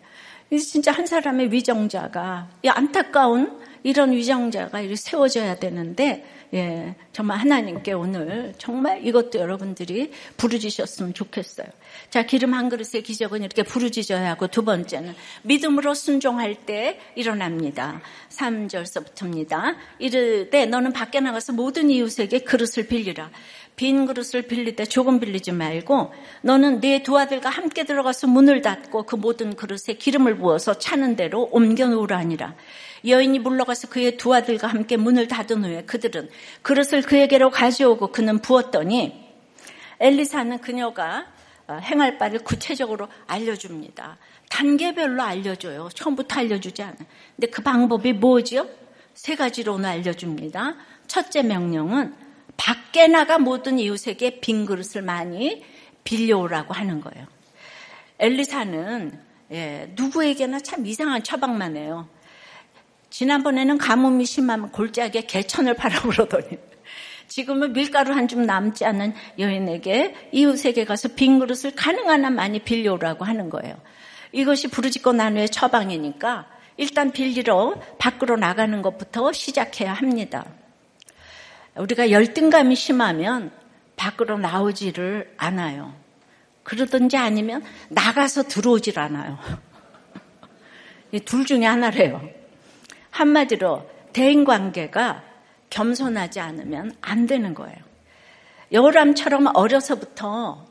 진짜 0.58 0.90
한 0.90 1.06
사람의 1.06 1.52
위정자가, 1.52 2.48
이 2.64 2.68
안타까운 2.68 3.60
이런 3.84 4.12
위정자가 4.12 4.80
이렇게 4.80 4.96
세워져야 4.96 5.56
되는데, 5.56 6.24
예, 6.52 6.96
정말 7.12 7.38
하나님께 7.38 7.92
오늘 7.92 8.52
정말 8.58 9.06
이것도 9.06 9.38
여러분들이 9.38 10.10
부르짖으셨으면 10.36 11.14
좋겠어요. 11.14 11.68
자, 12.10 12.26
기름 12.26 12.54
한 12.54 12.68
그릇의 12.68 13.04
기적은 13.04 13.40
이렇게 13.44 13.62
부르짖어야 13.62 14.30
하고 14.30 14.48
두 14.48 14.64
번째는 14.64 15.14
믿음으로 15.42 15.94
순종할 15.94 16.56
때 16.66 16.98
일어납니다. 17.14 18.00
3절서부터입니다. 18.30 19.76
이르되 20.00 20.66
너는 20.66 20.92
밖에 20.92 21.20
나가서 21.20 21.52
모든 21.52 21.88
이웃에게 21.90 22.40
그릇을 22.40 22.88
빌리라. 22.88 23.30
빈 23.76 24.06
그릇을 24.06 24.42
빌릴 24.42 24.76
때 24.76 24.84
조금 24.84 25.20
빌리지 25.20 25.52
말고 25.52 26.12
너는 26.42 26.80
네 26.80 27.02
두 27.02 27.18
아들과 27.18 27.48
함께 27.48 27.84
들어가서 27.84 28.26
문을 28.26 28.60
닫고 28.62 29.04
그 29.04 29.16
모든 29.16 29.56
그릇에 29.56 29.94
기름을 29.98 30.36
부어서 30.38 30.78
차는 30.78 31.16
대로 31.16 31.48
옮겨 31.50 31.88
놓으라니라. 31.88 32.54
여인이 33.06 33.38
물러가서 33.38 33.88
그의 33.88 34.16
두 34.18 34.34
아들과 34.34 34.68
함께 34.68 34.96
문을 34.96 35.28
닫은 35.28 35.64
후에 35.64 35.84
그들은 35.84 36.28
그릇을 36.62 37.02
그에게로 37.02 37.50
가져오고 37.50 38.08
그는 38.08 38.40
부었더니 38.40 39.30
엘리사는 40.00 40.58
그녀가 40.58 41.26
어, 41.66 41.74
행할 41.74 42.18
바를 42.18 42.40
구체적으로 42.40 43.08
알려줍니다. 43.26 44.18
단계별로 44.50 45.22
알려줘요. 45.22 45.88
처음부터 45.94 46.40
알려주지 46.40 46.82
않아요. 46.82 46.98
근데 47.36 47.46
그 47.48 47.62
방법이 47.62 48.12
뭐죠? 48.14 48.68
세 49.14 49.36
가지로 49.36 49.74
오늘 49.74 49.88
알려줍니다. 49.90 50.74
첫째 51.06 51.42
명령은 51.42 52.14
밖에 52.60 53.08
나가 53.08 53.38
모든 53.38 53.78
이웃에게 53.78 54.40
빈 54.40 54.66
그릇을 54.66 55.00
많이 55.00 55.64
빌려오라고 56.04 56.74
하는 56.74 57.00
거예요. 57.00 57.26
엘리사는 58.18 59.18
예, 59.52 59.90
누구에게나 59.96 60.60
참 60.60 60.84
이상한 60.84 61.22
처방만 61.22 61.78
해요. 61.78 62.06
지난번에는 63.08 63.78
가뭄이 63.78 64.26
심하면 64.26 64.70
골짜기에 64.72 65.22
개천을 65.22 65.74
팔아 65.74 66.02
그러더니 66.02 66.58
지금은 67.28 67.72
밀가루 67.72 68.12
한 68.14 68.28
줌 68.28 68.42
남지 68.42 68.84
않은 68.84 69.14
여인에게 69.38 70.28
이웃에게 70.30 70.84
가서 70.84 71.08
빈 71.14 71.38
그릇을 71.38 71.74
가능한 71.74 72.26
한 72.26 72.34
많이 72.34 72.58
빌려오라고 72.58 73.24
하는 73.24 73.48
거예요. 73.48 73.74
이것이 74.32 74.68
부르짖고 74.68 75.14
나누의 75.14 75.48
처방이니까 75.48 76.46
일단 76.76 77.10
빌리러 77.10 77.80
밖으로 77.98 78.36
나가는 78.36 78.82
것부터 78.82 79.32
시작해야 79.32 79.94
합니다. 79.94 80.59
우리가 81.76 82.10
열등감이 82.10 82.74
심하면 82.74 83.50
밖으로 83.96 84.38
나오지를 84.38 85.34
않아요. 85.36 85.94
그러든지 86.62 87.16
아니면 87.16 87.62
나가서 87.88 88.44
들어오질 88.44 88.98
않아요. 88.98 89.38
둘 91.24 91.44
중에 91.44 91.64
하나래요. 91.64 92.22
한마디로 93.10 93.88
대인 94.12 94.44
관계가 94.44 95.24
겸손하지 95.70 96.40
않으면 96.40 96.96
안 97.00 97.26
되는 97.26 97.54
거예요. 97.54 97.76
여호람처럼 98.72 99.48
어려서부터 99.54 100.66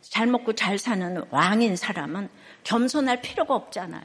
잘 0.00 0.26
먹고 0.26 0.54
잘 0.54 0.78
사는 0.78 1.22
왕인 1.30 1.76
사람은 1.76 2.28
겸손할 2.64 3.22
필요가 3.22 3.54
없잖아요. 3.54 4.02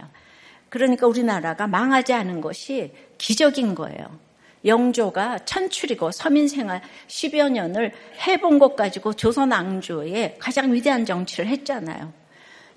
그러니까 0.70 1.08
우리나라가 1.08 1.68
망하지 1.68 2.14
않은 2.14 2.42
것이 2.42 2.94
기적인 3.18 3.76
거예요. 3.76 4.20
영조가 4.66 5.40
천출이고 5.46 6.12
서민생활 6.12 6.82
10여 7.08 7.52
년을 7.52 7.94
해본 8.28 8.60
것 8.60 8.76
가지고 8.76 9.14
조선왕조의 9.14 10.38
가장 10.40 10.74
위대한 10.74 11.06
정치를 11.06 11.48
했잖아요. 11.48 12.14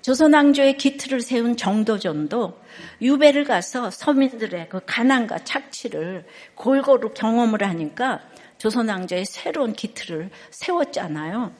조선왕조의 0.01 0.77
기틀을 0.77 1.21
세운 1.21 1.55
정도전도 1.57 2.59
유배를 3.01 3.43
가서 3.43 3.91
서민들의 3.91 4.69
그 4.69 4.81
가난과 4.85 5.39
착취를 5.43 6.25
골고루 6.55 7.13
경험을 7.13 7.63
하니까 7.63 8.21
조선왕조의 8.57 9.25
새로운 9.25 9.73
기틀을 9.73 10.29
세웠잖아요. 10.49 11.51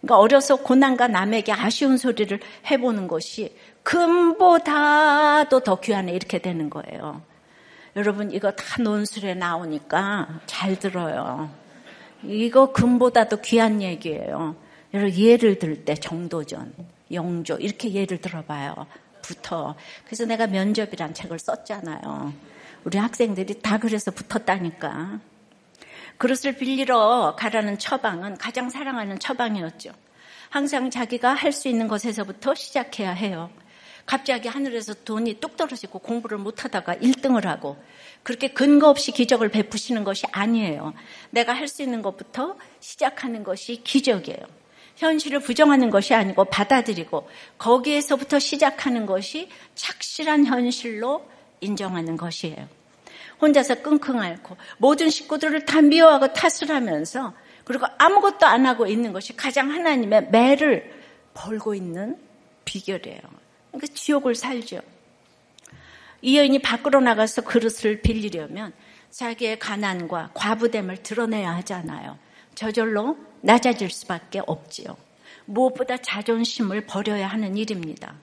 그러니까 0.00 0.18
어려서 0.18 0.56
고난과 0.56 1.08
남에게 1.08 1.52
아쉬운 1.52 1.96
소리를 1.96 2.40
해보는 2.70 3.06
것이 3.06 3.54
금보다도 3.82 5.60
더 5.60 5.80
귀하네 5.80 6.12
이렇게 6.12 6.38
되는 6.38 6.70
거예요. 6.70 7.22
여러분 7.96 8.30
이거 8.30 8.52
다 8.52 8.82
논술에 8.82 9.34
나오니까 9.34 10.40
잘 10.46 10.78
들어요. 10.78 11.50
이거 12.22 12.72
금보다도 12.72 13.40
귀한 13.40 13.82
얘기예요. 13.82 14.54
여러분 14.94 15.14
예를 15.14 15.58
들 15.58 15.84
때 15.84 15.94
정도전, 15.94 16.74
영조 17.12 17.56
이렇게 17.56 17.92
예를 17.92 18.20
들어봐요. 18.20 18.86
붙어. 19.22 19.74
그래서 20.04 20.24
내가 20.26 20.46
면접이란 20.46 21.14
책을 21.14 21.38
썼잖아요. 21.38 22.32
우리 22.84 22.98
학생들이 22.98 23.60
다 23.60 23.78
그래서 23.78 24.10
붙었다니까. 24.10 25.20
그릇을 26.18 26.56
빌리러 26.56 27.36
가라는 27.38 27.78
처방은 27.78 28.36
가장 28.36 28.68
사랑하는 28.70 29.18
처방이었죠. 29.18 29.92
항상 30.50 30.90
자기가 30.90 31.32
할 31.34 31.52
수 31.52 31.68
있는 31.68 31.88
것에서부터 31.88 32.54
시작해야 32.54 33.12
해요. 33.12 33.50
갑자기 34.06 34.48
하늘에서 34.48 34.94
돈이 35.04 35.40
뚝 35.40 35.56
떨어지고 35.56 35.98
공부를 36.00 36.38
못하다가 36.38 36.96
1등을 36.96 37.44
하고 37.44 37.82
그렇게 38.22 38.48
근거 38.48 38.88
없이 38.88 39.12
기적을 39.12 39.48
베푸시는 39.48 40.04
것이 40.04 40.26
아니에요. 40.32 40.94
내가 41.30 41.52
할 41.52 41.68
수 41.68 41.82
있는 41.82 42.02
것부터 42.02 42.56
시작하는 42.80 43.44
것이 43.44 43.82
기적이에요. 43.84 44.40
현실을 44.96 45.40
부정하는 45.40 45.88
것이 45.88 46.14
아니고 46.14 46.44
받아들이고 46.46 47.28
거기에서부터 47.58 48.38
시작하는 48.38 49.06
것이 49.06 49.48
착실한 49.74 50.44
현실로 50.44 51.24
인정하는 51.60 52.16
것이에요. 52.16 52.68
혼자서 53.40 53.76
끙끙 53.82 54.20
앓고 54.20 54.56
모든 54.78 55.08
식구들을 55.08 55.64
다 55.64 55.80
미워하고 55.80 56.32
탓을 56.32 56.70
하면서 56.70 57.34
그리고 57.64 57.86
아무것도 57.98 58.46
안 58.46 58.66
하고 58.66 58.86
있는 58.86 59.12
것이 59.12 59.36
가장 59.36 59.70
하나님의 59.70 60.28
매를 60.30 60.92
벌고 61.34 61.74
있는 61.74 62.18
비결이에요. 62.64 63.39
그러니까 63.70 63.94
지옥을 63.94 64.34
살죠. 64.34 64.80
이 66.22 66.36
여인이 66.36 66.58
밖으로 66.60 67.00
나가서 67.00 67.42
그릇을 67.42 68.02
빌리려면 68.02 68.72
자기의 69.10 69.58
가난과 69.58 70.30
과부됨을 70.34 71.02
드러내야 71.02 71.56
하잖아요. 71.56 72.18
저절로 72.54 73.16
낮아질 73.40 73.90
수밖에 73.90 74.40
없지요. 74.46 74.96
무엇보다 75.46 75.96
자존심을 75.96 76.86
버려야 76.86 77.26
하는 77.26 77.56
일입니다. 77.56 78.14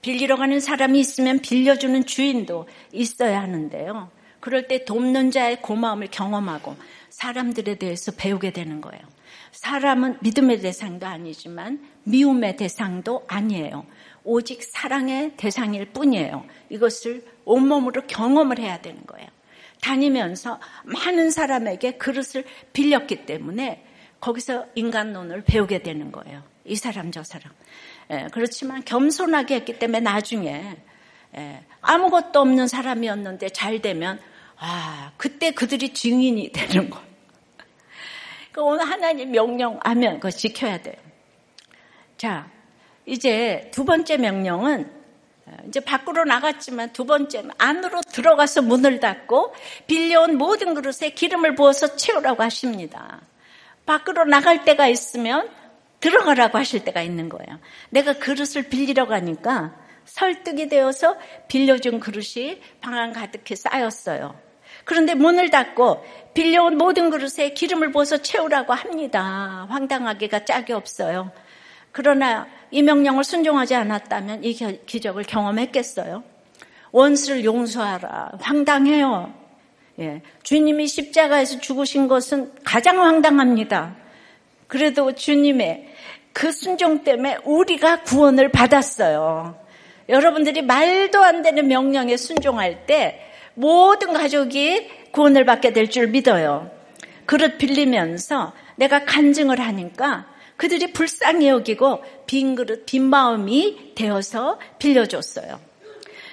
빌리러 0.00 0.36
가는 0.36 0.58
사람이 0.58 0.98
있으면 0.98 1.40
빌려주는 1.40 2.04
주인도 2.06 2.66
있어야 2.92 3.40
하는데요. 3.40 4.10
그럴 4.40 4.66
때 4.66 4.84
돕는 4.84 5.30
자의 5.30 5.62
고마움을 5.62 6.08
경험하고 6.10 6.76
사람들에 7.10 7.76
대해서 7.76 8.10
배우게 8.10 8.52
되는 8.52 8.80
거예요. 8.80 9.00
사람은 9.52 10.18
믿음의 10.20 10.60
대상도 10.60 11.06
아니지만 11.06 11.86
미움의 12.04 12.56
대상도 12.56 13.24
아니에요. 13.28 13.86
오직 14.24 14.62
사랑의 14.62 15.32
대상일 15.36 15.86
뿐이에요. 15.86 16.44
이것을 16.70 17.24
온몸으로 17.44 18.06
경험을 18.06 18.58
해야 18.58 18.80
되는 18.80 19.04
거예요. 19.06 19.28
다니면서 19.80 20.60
많은 20.84 21.30
사람에게 21.30 21.92
그릇을 21.92 22.44
빌렸기 22.72 23.26
때문에 23.26 23.84
거기서 24.20 24.66
인간론을 24.76 25.42
배우게 25.42 25.82
되는 25.82 26.12
거예요. 26.12 26.44
이 26.64 26.76
사람 26.76 27.10
저 27.10 27.24
사람. 27.24 27.52
예, 28.10 28.28
그렇지만 28.32 28.84
겸손하게 28.84 29.56
했기 29.56 29.78
때문에 29.78 30.00
나중에 30.00 30.76
예, 31.36 31.64
아무것도 31.80 32.40
없는 32.40 32.68
사람이었는데 32.68 33.48
잘 33.48 33.80
되면 33.80 34.20
아, 34.56 35.12
그때 35.16 35.50
그들이 35.50 35.92
증인이 35.92 36.52
되는 36.52 36.88
거예요. 36.88 37.12
그 38.52 38.60
오늘 38.60 38.88
하나님 38.88 39.32
명령하면 39.32 40.20
그거 40.20 40.30
지켜야 40.30 40.80
돼요. 40.80 40.94
자, 42.16 42.48
이제 43.06 43.70
두 43.72 43.84
번째 43.84 44.16
명령은 44.16 44.90
이제 45.66 45.80
밖으로 45.80 46.24
나갔지만 46.24 46.92
두 46.92 47.04
번째는 47.04 47.50
안으로 47.58 48.00
들어가서 48.00 48.62
문을 48.62 49.00
닫고 49.00 49.54
빌려온 49.86 50.38
모든 50.38 50.74
그릇에 50.74 51.10
기름을 51.10 51.54
부어서 51.54 51.96
채우라고 51.96 52.42
하십니다. 52.42 53.20
밖으로 53.84 54.24
나갈 54.24 54.64
때가 54.64 54.88
있으면 54.88 55.48
들어가라고 56.00 56.58
하실 56.58 56.84
때가 56.84 57.02
있는 57.02 57.28
거예요. 57.28 57.58
내가 57.90 58.14
그릇을 58.14 58.64
빌리러 58.68 59.06
가니까 59.06 59.74
설득이 60.04 60.68
되어서 60.68 61.16
빌려준 61.48 62.00
그릇이 62.00 62.60
방 62.80 62.94
안 62.94 63.12
가득히 63.12 63.56
쌓였어요. 63.56 64.38
그런데 64.84 65.14
문을 65.14 65.50
닫고 65.50 66.04
빌려온 66.34 66.76
모든 66.76 67.10
그릇에 67.10 67.50
기름을 67.50 67.92
부어서 67.92 68.18
채우라고 68.18 68.72
합니다. 68.72 69.66
황당하기가 69.70 70.44
짝이 70.44 70.72
없어요. 70.72 71.30
그러나 71.92 72.46
이 72.70 72.82
명령을 72.82 73.22
순종하지 73.22 73.74
않았다면 73.74 74.44
이 74.44 74.54
기적을 74.54 75.24
경험했겠어요? 75.24 76.24
원수를 76.90 77.44
용서하라. 77.44 78.32
황당해요. 78.40 79.32
예. 80.00 80.22
주님이 80.42 80.86
십자가에서 80.86 81.60
죽으신 81.60 82.08
것은 82.08 82.52
가장 82.64 83.02
황당합니다. 83.02 83.96
그래도 84.66 85.12
주님의 85.14 85.88
그 86.32 86.50
순종 86.50 87.04
때문에 87.04 87.38
우리가 87.44 88.02
구원을 88.02 88.50
받았어요. 88.50 89.60
여러분들이 90.08 90.62
말도 90.62 91.22
안 91.22 91.42
되는 91.42 91.68
명령에 91.68 92.16
순종할 92.16 92.86
때 92.86 93.20
모든 93.54 94.14
가족이 94.14 95.10
구원을 95.12 95.44
받게 95.44 95.74
될 95.74 95.88
줄 95.88 96.08
믿어요. 96.08 96.70
그릇 97.26 97.58
빌리면서 97.58 98.52
내가 98.76 99.04
간증을 99.04 99.60
하니까 99.60 100.26
그들이 100.56 100.92
불쌍히 100.92 101.48
여기고 101.48 102.02
빈 102.26 102.54
그릇, 102.54 102.86
빈 102.86 103.04
마음이 103.04 103.94
되어서 103.94 104.58
빌려줬어요. 104.78 105.60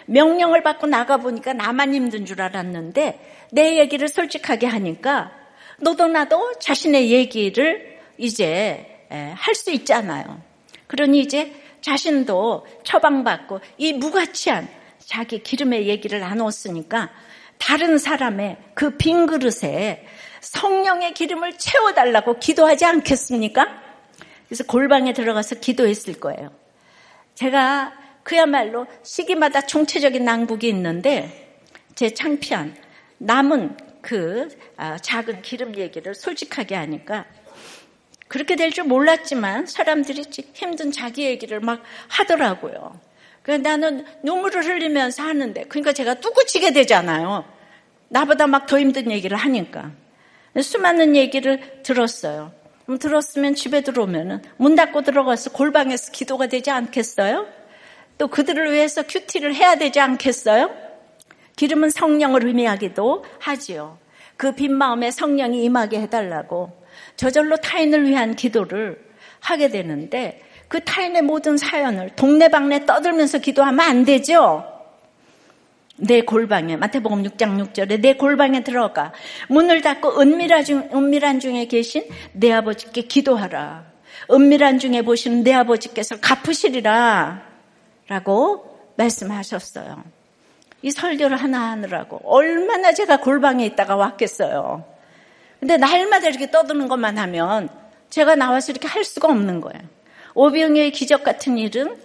명령을 0.06 0.64
받고 0.64 0.88
나가보니까 0.88 1.54
나만 1.54 1.94
힘든 1.94 2.26
줄 2.26 2.42
알았는데 2.42 3.48
내 3.52 3.80
얘기를 3.80 4.08
솔직하게 4.08 4.68
하니까 4.68 5.32
너도 5.80 6.08
나도 6.08 6.54
자신의 6.60 7.12
얘기를 7.12 8.00
이제 8.18 8.86
할 9.10 9.56
수 9.56 9.72
있잖아요. 9.72 10.42
그러니 10.88 11.20
이제 11.20 11.54
자신도 11.82 12.68
처방받고 12.84 13.62
이 13.78 13.94
무가치한 13.94 14.68
자기 15.00 15.42
기름의 15.42 15.88
얘기를 15.88 16.20
나눴으니까 16.20 17.10
다른 17.58 17.98
사람의 17.98 18.58
그 18.74 18.98
빈 18.98 19.26
그릇에 19.26 20.06
성령의 20.42 21.14
기름을 21.14 21.58
채워달라고 21.58 22.40
기도하지 22.40 22.86
않겠습니까? 22.86 23.89
그래서 24.50 24.64
골방에 24.64 25.14
들어가서 25.14 25.60
기도했을 25.60 26.20
거예요. 26.20 26.52
제가 27.36 27.94
그야말로 28.24 28.88
시기마다 29.04 29.62
총체적인 29.62 30.26
낭북이 30.26 30.68
있는데 30.70 31.62
제 31.96 32.10
창피한 32.14 32.76
남은 33.20 33.78
그 34.02 34.50
아, 34.76 34.98
작은 34.98 35.44
기름 35.44 35.76
얘기를 35.78 36.16
솔직하게 36.16 36.74
하니까 36.76 37.26
그렇게 38.28 38.56
될 38.56 38.72
줄 38.72 38.86
몰랐지만 38.86 39.68
사람들이 39.68 40.24
힘든 40.54 40.92
자기 40.92 41.26
얘기를 41.26 41.60
막 41.60 41.84
하더라고요. 42.08 43.00
그래서 43.44 43.62
나는 43.62 44.06
눈물을 44.24 44.64
흘리면서 44.66 45.24
하는데 45.24 45.64
그러니까 45.66 45.94
제가 45.94 46.16
뚜꾸치게 46.16 46.74
되잖아요. 46.74 47.46
나보다 48.10 48.48
막 48.48 48.66
더 48.66 48.80
힘든 48.80 49.12
얘기를 49.12 49.38
하니까. 49.38 49.92
수많은 50.60 51.16
얘기를 51.16 51.82
들었어요. 51.84 52.59
들었으면 52.98 53.56
집에 53.56 53.82
들어오면 53.82 54.44
문 54.58 54.76
닫고 54.76 55.02
들어가서 55.02 55.52
골방에서 55.52 56.12
기도가 56.12 56.48
되지 56.48 56.72
않겠어요? 56.72 57.48
또 58.18 58.28
그들을 58.28 58.72
위해서 58.74 59.04
큐티를 59.04 59.56
해야 59.56 59.76
되지 59.76 60.00
않겠어요? 60.00 60.72
기름은 61.56 61.90
성령을 61.90 62.46
의미하기도 62.46 63.26
하지요. 63.40 63.98
그 64.38 64.54
빈 64.54 64.74
마음에 64.74 65.12
성령이 65.12 65.64
임하게 65.66 66.00
해달라고 66.00 66.72
저절로 67.18 67.58
타인을 67.58 68.08
위한 68.08 68.36
기도를 68.36 68.98
하게 69.42 69.68
되는데 69.68 70.42
그 70.70 70.80
타인의 70.84 71.24
모든 71.24 71.58
사연을 71.58 72.12
동네방네 72.16 72.86
떠들면서 72.86 73.40
기도하면 73.40 73.80
안 73.82 74.06
되죠? 74.06 74.79
내 76.00 76.22
골방에 76.22 76.78
마태복음 76.78 77.24
6장 77.24 77.74
6절에 77.74 78.02
내 78.02 78.14
골방에 78.14 78.64
들어가 78.64 79.12
문을 79.50 79.82
닫고 79.82 80.22
은밀한, 80.22 80.64
중, 80.64 80.90
은밀한 80.94 81.40
중에 81.40 81.66
계신 81.66 82.08
내 82.32 82.52
아버지께 82.52 83.02
기도하라. 83.02 83.86
은밀한 84.32 84.80
중에 84.80 85.02
보시는 85.02 85.44
내 85.44 85.54
아버지께서 85.54 86.20
갚으시리라 86.20 87.44
라고 88.08 88.80
말씀하셨어요. 88.96 90.04
이 90.82 90.92
설교를 90.92 91.36
하나 91.36 91.72
하느라고 91.72 92.22
얼마나 92.24 92.94
제가 92.94 93.18
골방에 93.18 93.66
있다가 93.66 93.96
왔겠어요. 93.96 94.86
근데 95.60 95.76
날마다 95.76 96.30
이렇게 96.30 96.50
떠드는 96.50 96.88
것만 96.88 97.18
하면 97.18 97.70
제가 98.10 98.36
나와서 98.36 98.72
이렇게 98.72 98.88
할 98.88 99.04
수가 99.04 99.28
없는 99.28 99.60
거예요. 99.60 99.82
오병이의 100.36 100.92
기적 100.92 101.24
같은 101.24 101.58
일은 101.58 101.98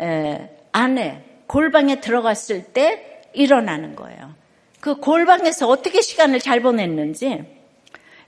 에, 0.00 0.50
안에 0.72 1.22
골방에 1.46 2.00
들어갔을 2.00 2.64
때 2.64 3.13
일어나는 3.34 3.96
거예요. 3.96 4.34
그 4.80 4.96
골방에서 4.96 5.68
어떻게 5.68 6.00
시간을 6.00 6.40
잘 6.40 6.60
보냈는지 6.60 7.44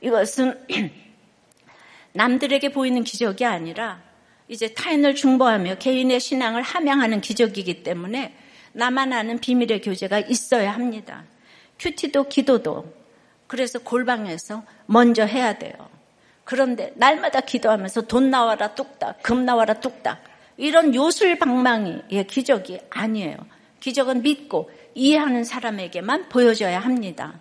이것은 0.01 0.59
남들에게 2.13 2.71
보이는 2.71 3.05
기적이 3.05 3.45
아니라 3.45 4.03
이제 4.49 4.73
타인을 4.73 5.15
중보하며 5.15 5.77
개인의 5.77 6.21
신앙을 6.21 6.63
함양하는 6.63 7.21
기적이기 7.21 7.83
때문에 7.83 8.35
나만 8.73 9.13
아는 9.13 9.39
비밀의 9.39 9.81
교제가 9.81 10.21
있어야 10.21 10.73
합니다. 10.73 11.25
큐티도 11.79 12.29
기도도 12.29 12.93
그래서 13.47 13.79
골방에서 13.79 14.65
먼저 14.87 15.25
해야 15.25 15.59
돼요. 15.59 15.75
그런데 16.45 16.93
날마다 16.95 17.41
기도하면서 17.41 18.03
돈 18.03 18.31
나와라 18.31 18.75
뚝딱, 18.75 19.23
금 19.23 19.45
나와라 19.45 19.75
뚝딱 19.75 20.23
이런 20.57 20.95
요술방망이의 20.95 22.27
기적이 22.29 22.81
아니에요. 22.89 23.37
기적은 23.81 24.23
믿고 24.23 24.71
이해하는 24.97 25.45
사람에게만 25.45 26.31
보여져야 26.31 26.81
합니다. 26.81 27.39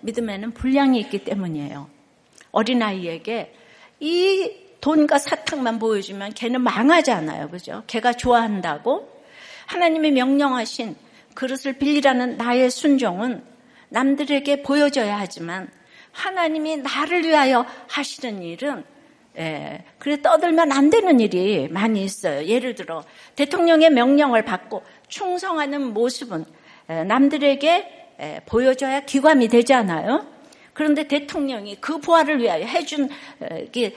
믿음에는 0.00 0.52
분량이 0.52 0.98
있기 1.00 1.24
때문이에요. 1.24 1.88
어린아이에게 2.52 3.54
이 4.00 4.50
돈과 4.80 5.18
사탕만 5.18 5.78
보여주면 5.78 6.32
걔는 6.32 6.62
망하잖아요. 6.62 7.50
그죠? 7.50 7.82
걔가 7.86 8.14
좋아한다고 8.14 9.12
하나님이 9.66 10.12
명령하신 10.12 10.96
그릇을 11.34 11.74
빌리라는 11.74 12.38
나의 12.38 12.70
순종은 12.70 13.44
남들에게 13.90 14.62
보여져야 14.62 15.18
하지만 15.18 15.68
하나님이 16.12 16.78
나를 16.78 17.24
위하여 17.24 17.66
하시는 17.88 18.42
일은 18.42 18.84
예, 19.38 19.84
그래 19.98 20.22
떠들면 20.22 20.72
안 20.72 20.88
되는 20.88 21.20
일이 21.20 21.68
많이 21.68 22.02
있어요. 22.02 22.46
예를 22.46 22.74
들어 22.74 23.04
대통령의 23.34 23.90
명령을 23.90 24.46
받고 24.46 24.82
충성하는 25.08 25.92
모습은 25.92 26.46
남들에게 26.86 28.42
보여줘야 28.46 29.00
귀감이 29.00 29.48
되잖아요. 29.48 30.26
그런데 30.72 31.08
대통령이 31.08 31.80
그 31.80 31.98
부하를 31.98 32.40
위하여 32.40 32.66
해준 32.66 33.08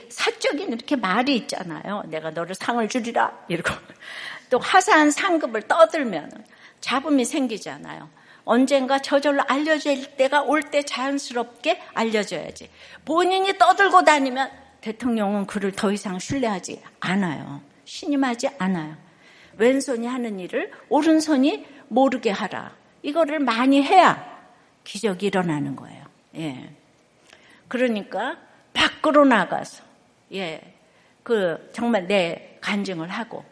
사적인 0.08 0.68
이렇게 0.68 0.96
말이 0.96 1.36
있잖아요. 1.36 2.04
내가 2.06 2.30
너를 2.30 2.54
상을 2.54 2.86
주리라 2.88 3.44
이러고 3.48 3.70
또 4.48 4.58
하사한 4.58 5.10
상급을 5.10 5.62
떠들면 5.62 6.44
잡음이 6.80 7.24
생기잖아요. 7.24 8.08
언젠가 8.44 8.98
저절로 8.98 9.42
알려질 9.46 10.16
때가 10.16 10.42
올 10.42 10.62
때 10.62 10.82
자연스럽게 10.82 11.80
알려져야지. 11.92 12.70
본인이 13.04 13.58
떠들고 13.58 14.04
다니면 14.04 14.50
대통령은 14.80 15.46
그를 15.46 15.72
더 15.72 15.92
이상 15.92 16.18
신뢰하지 16.18 16.80
않아요. 17.00 17.60
신임하지 17.84 18.48
않아요. 18.58 18.96
왼손이 19.58 20.06
하는 20.06 20.40
일을 20.40 20.72
오른손이 20.88 21.66
모르게 21.88 22.30
하라. 22.30 22.72
이거를 23.02 23.38
많이 23.38 23.82
해야 23.82 24.40
기적이 24.84 25.26
일어나는 25.26 25.76
거예요. 25.76 26.04
예. 26.36 26.74
그러니까 27.68 28.36
밖으로 28.72 29.24
나가서 29.24 29.82
예. 30.34 30.74
그 31.22 31.70
정말 31.72 32.06
내 32.06 32.58
간증을 32.60 33.08
하고 33.08 33.44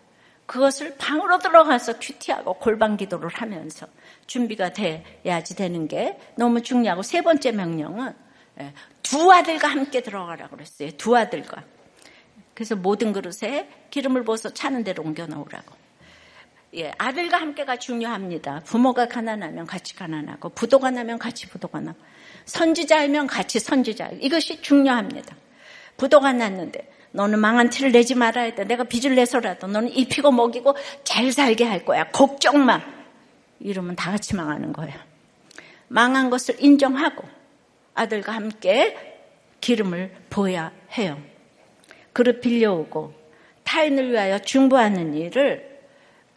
그것을 0.46 0.96
방으로 0.96 1.38
들어가서 1.38 1.98
큐티하고 1.98 2.54
골방 2.54 2.96
기도를 2.96 3.28
하면서 3.28 3.86
준비가 4.26 4.72
돼야지 4.72 5.54
되는 5.54 5.86
게 5.86 6.18
너무 6.36 6.62
중요하고 6.62 7.02
세 7.02 7.20
번째 7.20 7.52
명령은 7.52 8.14
예, 8.60 8.72
두 9.02 9.30
아들과 9.32 9.68
함께 9.68 10.02
들어가라고 10.02 10.56
그랬어요. 10.56 10.90
두 10.92 11.16
아들과. 11.16 11.64
그래서 12.54 12.74
모든 12.74 13.12
그릇에 13.12 13.68
기름을 13.90 14.24
부어서 14.24 14.52
차는 14.52 14.84
대로 14.84 15.04
옮겨 15.04 15.26
놓으라고. 15.26 15.77
예, 16.74 16.92
아들과 16.98 17.38
함께가 17.38 17.76
중요합니다. 17.76 18.60
부모가 18.64 19.08
가난하면 19.08 19.66
같이 19.66 19.96
가난하고, 19.96 20.50
부도가 20.50 20.90
나면 20.90 21.18
같이 21.18 21.48
부도가 21.48 21.80
나고, 21.80 21.98
선지자이면 22.44 23.26
같이 23.26 23.58
선지자. 23.58 24.10
이것이 24.20 24.60
중요합니다. 24.60 25.34
부도가 25.96 26.32
났는데, 26.32 26.90
너는 27.12 27.38
망한 27.38 27.70
티를 27.70 27.92
내지 27.92 28.14
말아야 28.14 28.54
돼. 28.54 28.64
내가 28.64 28.84
빚을 28.84 29.14
내서라도 29.14 29.66
너는 29.66 29.90
입히고 29.90 30.30
먹이고 30.30 30.76
잘 31.04 31.32
살게 31.32 31.64
할 31.64 31.84
거야. 31.84 32.10
걱정 32.10 32.64
마. 32.64 32.80
이러면 33.60 33.96
다 33.96 34.10
같이 34.10 34.36
망하는 34.36 34.72
거예요. 34.72 34.94
망한 35.88 36.30
것을 36.30 36.62
인정하고 36.62 37.26
아들과 37.94 38.32
함께 38.32 38.96
기름을 39.60 40.14
보야 40.30 40.70
해요. 40.96 41.20
그릇 42.12 42.40
빌려오고 42.40 43.14
타인을 43.64 44.12
위하여 44.12 44.38
중보하는 44.38 45.14
일을 45.14 45.67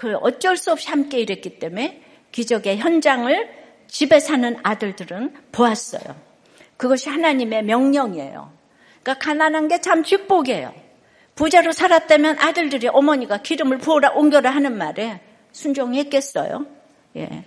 그 0.02 0.16
어쩔 0.16 0.58
수 0.58 0.72
없이 0.72 0.90
함께 0.90 1.20
일했기 1.20 1.60
때문에 1.60 2.02
기적의 2.32 2.80
현장을 2.80 3.50
집에 3.86 4.20
사는 4.20 4.58
아들들은 4.64 5.36
보았어요. 5.52 6.16
그것이 6.76 7.10
하나님의 7.10 7.62
명령이에요. 7.66 8.52
그러니까 9.04 9.24
가난한 9.24 9.68
게 9.68 9.78
참 9.78 10.02
축복이에요. 10.02 10.74
부자로 11.36 11.72
살았다면 11.72 12.40
아들들이 12.40 12.88
어머니가 12.88 13.44
기름을 13.44 13.78
부어라 13.78 14.14
옮겨라 14.14 14.50
하는 14.50 14.76
말에 14.76 15.22
순종했겠어요. 15.52 16.66
예. 17.18 17.44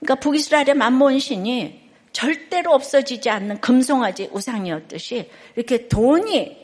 그러니까 0.00 0.14
북이스라엘의 0.16 0.74
만몬신이 0.74 1.80
절대로 2.12 2.72
없어지지 2.72 3.30
않는 3.30 3.62
금송아지 3.62 4.28
우상이었듯이 4.32 5.30
이렇게 5.56 5.88
돈이 5.88 6.61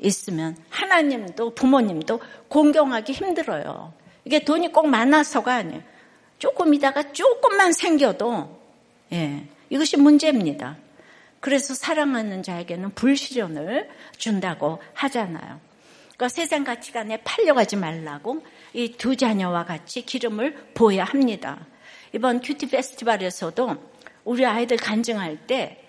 있으면 0.00 0.56
하나님도 0.70 1.54
부모님도 1.54 2.20
공경하기 2.48 3.12
힘들어요. 3.12 3.92
이게 4.24 4.44
돈이 4.44 4.72
꼭 4.72 4.86
많아서가 4.88 5.54
아니에요. 5.54 5.82
조금이다가 6.38 7.12
조금만 7.12 7.72
생겨도 7.72 8.58
예, 9.12 9.46
이것이 9.70 9.96
문제입니다. 9.96 10.76
그래서 11.40 11.74
사랑하는 11.74 12.42
자에게는 12.42 12.90
불시련을 12.94 13.88
준다고 14.16 14.80
하잖아요. 14.94 15.60
그러니까 16.18 16.28
세상 16.28 16.64
가치관에 16.64 17.22
팔려가지 17.22 17.76
말라고 17.76 18.42
이 18.74 18.92
두 18.98 19.16
자녀와 19.16 19.64
같이 19.64 20.02
기름을 20.02 20.72
보여야 20.74 21.04
합니다. 21.04 21.66
이번 22.12 22.40
큐티 22.40 22.68
페스티벌에서도 22.68 23.76
우리 24.24 24.44
아이들 24.44 24.76
간증할 24.76 25.46
때 25.46 25.84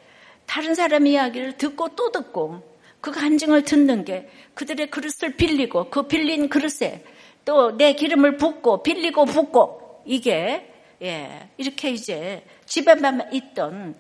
다른 0.46 0.76
사람 0.76 1.08
이야기를 1.08 1.58
듣고 1.58 1.90
또 1.96 2.12
듣고 2.12 2.64
그 3.02 3.12
간증을 3.12 3.64
듣는 3.64 4.06
게 4.06 4.30
그들의 4.56 4.90
그릇을 4.90 5.36
빌리고 5.36 5.90
그 5.90 6.08
빌린 6.08 6.50
그릇에 6.50 7.04
또 7.46 7.72
내 7.78 7.94
기름을 7.94 8.38
붓고 8.38 8.84
빌리고 8.84 9.26
붓고 9.26 10.04
이게 10.06 10.72
예 11.02 11.50
이렇게 11.58 11.90
이제 11.92 12.44
집에만 12.66 13.34
있던 13.34 13.96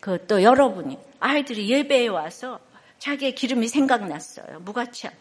그 0.00 0.18
또 0.26 0.42
여러분이 0.42 0.98
아이들이 1.20 1.68
예배에 1.70 2.08
와서 2.08 2.60
자기의 2.98 3.34
기름이 3.34 3.68
생각났어요 3.68 4.60
무가치한 4.60 5.14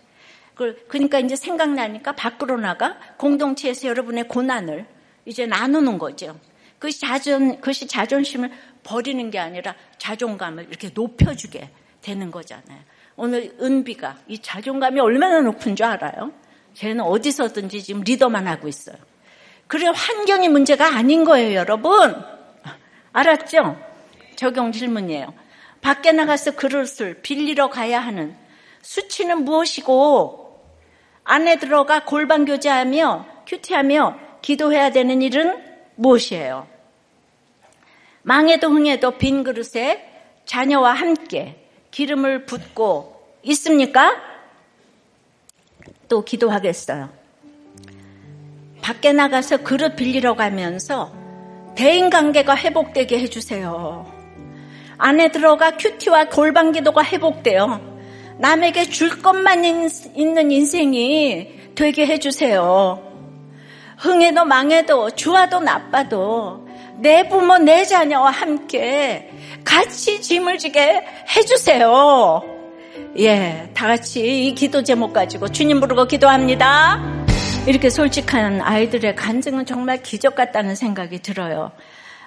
그러니까 0.87 1.19
이제 1.19 1.35
생각나니까 1.35 2.13
밖으로 2.13 2.57
나가 2.57 2.97
공동체에서 3.17 3.87
여러분의 3.87 4.27
고난을 4.27 4.85
이제 5.25 5.45
나누는 5.45 5.97
거죠. 5.97 6.39
그것이 6.77 6.99
자존, 6.99 7.55
그것이 7.57 7.87
자존심을 7.87 8.51
버리는 8.83 9.29
게 9.31 9.39
아니라 9.39 9.75
자존감을 9.97 10.67
이렇게 10.69 10.89
높여주게 10.93 11.69
되는 12.01 12.31
거잖아요. 12.31 12.79
오늘 13.15 13.55
은비가 13.61 14.17
이 14.27 14.39
자존감이 14.39 14.99
얼마나 14.99 15.41
높은 15.41 15.75
줄 15.75 15.85
알아요? 15.85 16.31
쟤는 16.73 17.01
어디서든지 17.01 17.83
지금 17.83 18.01
리더만 18.01 18.47
하고 18.47 18.67
있어요. 18.67 18.95
그래 19.67 19.87
환경이 19.93 20.49
문제가 20.49 20.95
아닌 20.95 21.23
거예요, 21.23 21.55
여러분. 21.55 22.15
알았죠? 23.13 23.77
적용 24.35 24.71
질문이에요. 24.71 25.33
밖에 25.81 26.11
나가서 26.11 26.51
그릇을 26.55 27.21
빌리러 27.21 27.69
가야 27.69 27.99
하는 27.99 28.35
수치는 28.81 29.43
무엇이고 29.43 30.61
안에 31.23 31.57
들어가 31.57 32.03
골반 32.05 32.45
교제하며 32.45 33.25
큐티하며 33.47 34.19
기도해야 34.41 34.91
되는 34.91 35.21
일은 35.21 35.61
무엇이에요? 35.95 36.67
망해도 38.23 38.69
흥해도 38.69 39.17
빈 39.17 39.43
그릇에 39.43 40.07
자녀와 40.45 40.93
함께 40.93 41.60
기름을 41.91 42.45
붓고 42.45 43.21
있습니까? 43.43 44.15
또 46.07 46.23
기도하겠어요. 46.23 47.09
밖에 48.81 49.13
나가서 49.13 49.57
그릇 49.57 49.95
빌리러 49.95 50.35
가면서 50.35 51.13
대인 51.75 52.09
관계가 52.09 52.55
회복되게 52.57 53.19
해주세요. 53.19 54.11
안에 54.97 55.31
들어가 55.31 55.77
큐티와 55.77 56.29
골반 56.29 56.71
기도가 56.71 57.03
회복돼요. 57.03 57.79
남에게 58.37 58.85
줄 58.85 59.21
것만 59.21 59.63
있는 59.65 60.51
인생이 60.51 61.73
되게 61.75 62.07
해주세요. 62.07 63.11
흥해도 63.97 64.45
망해도 64.45 65.11
좋아도 65.11 65.59
나빠도 65.59 66.60
내 67.01 67.27
부모 67.27 67.57
내 67.57 67.83
자녀와 67.83 68.29
함께 68.29 69.31
같이 69.63 70.21
짐을 70.21 70.59
지게 70.59 71.03
해주세요. 71.35 72.43
예, 73.17 73.71
다 73.73 73.87
같이 73.87 74.47
이 74.47 74.53
기도 74.53 74.83
제목 74.83 75.11
가지고 75.11 75.47
주님 75.47 75.79
부르고 75.79 76.05
기도합니다. 76.05 77.01
이렇게 77.65 77.89
솔직한 77.89 78.61
아이들의 78.61 79.15
간증은 79.15 79.65
정말 79.65 80.03
기적 80.03 80.35
같다는 80.35 80.75
생각이 80.75 81.23
들어요. 81.23 81.71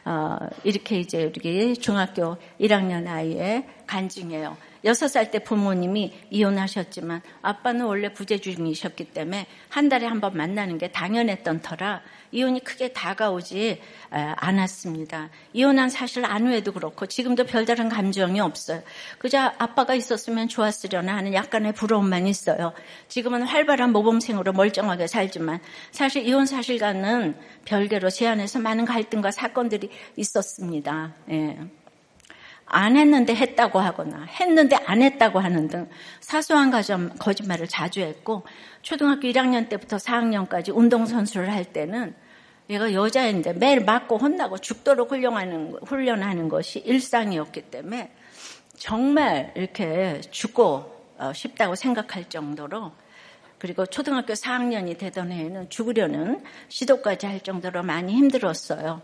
어, 0.07 0.37
이렇게 0.65 0.99
이제 0.99 1.25
우리 1.35 1.77
중학교 1.77 2.37
1학년 2.61 3.07
아이의 3.07 3.65
간증이에요. 3.87 4.57
6살 4.85 5.31
때 5.31 5.39
부모님이 5.39 6.13
이혼하셨지만 6.31 7.23
아빠는 7.43 7.87
원래 7.87 8.13
부재 8.13 8.39
중이셨기 8.39 9.05
때문에 9.13 9.47
한 9.71 9.89
달에 9.89 10.07
한 10.07 10.21
번 10.21 10.37
만나는 10.37 10.79
게 10.79 10.89
당연했던 10.89 11.63
터라 11.63 12.03
이혼이 12.35 12.61
크게 12.65 12.93
다가오지 12.93 13.81
않았습니다. 14.11 15.31
이혼한 15.53 15.89
사실 15.89 16.25
안 16.25 16.49
후에도 16.49 16.73
그렇고 16.73 17.07
지금도 17.07 17.45
별다른 17.45 17.89
감정이 17.89 18.41
없어요. 18.41 18.83
그저 19.19 19.53
아빠가 19.59 19.95
있었으면 19.95 20.49
좋았으려나 20.49 21.15
하는 21.17 21.33
약간의 21.33 21.75
부러움만 21.75 22.27
있어요. 22.27 22.73
지금은 23.07 23.45
활발한 23.45 23.93
모범생으로 23.93 24.53
멀쩡하게 24.53 25.07
살지만 25.07 25.61
사실 25.93 26.27
이혼 26.27 26.45
사실과는 26.47 27.37
별개로 27.65 28.11
제 28.11 28.27
안에서 28.27 28.59
많은 28.59 28.85
갈등과 28.85 29.31
사건들이 29.31 29.91
있었습니다. 30.17 31.15
예. 31.31 31.57
안 32.67 32.97
했는데 32.97 33.35
했다고 33.35 33.79
하거나 33.79 34.25
했는데 34.41 34.77
안 34.87 35.03
했다고 35.03 35.39
하는 35.39 35.69
등 35.69 35.89
사소한 36.21 36.71
거짓말을 37.19 37.69
자주 37.69 38.01
했고 38.01 38.43
초등학교 38.81 39.29
1학년 39.29 39.69
때부터 39.69 39.99
4학년까지 39.99 40.75
운동선수를 40.75 41.53
할 41.53 41.67
때는 41.67 42.15
얘가 42.71 42.93
여자인데 42.93 43.53
매일 43.55 43.81
맞고 43.85 44.17
혼나고 44.17 44.59
죽도록 44.59 45.13
훈련하는, 45.13 45.77
훈련하는 45.87 46.49
것이 46.49 46.79
일상이었기 46.81 47.63
때문에 47.63 48.11
정말 48.77 49.53
이렇게 49.55 50.21
죽고 50.31 50.95
어, 51.19 51.33
싶다고 51.33 51.75
생각할 51.75 52.29
정도로 52.29 52.93
그리고 53.59 53.87
초등학교 53.87 54.33
4학년이 54.33 54.99
되던 54.99 55.31
해에는 55.31 55.71
죽으려는 55.71 56.43
시도까지 56.69 57.27
할 57.27 57.41
정도로 57.41 57.83
많이 57.83 58.13
힘들었어요. 58.15 59.01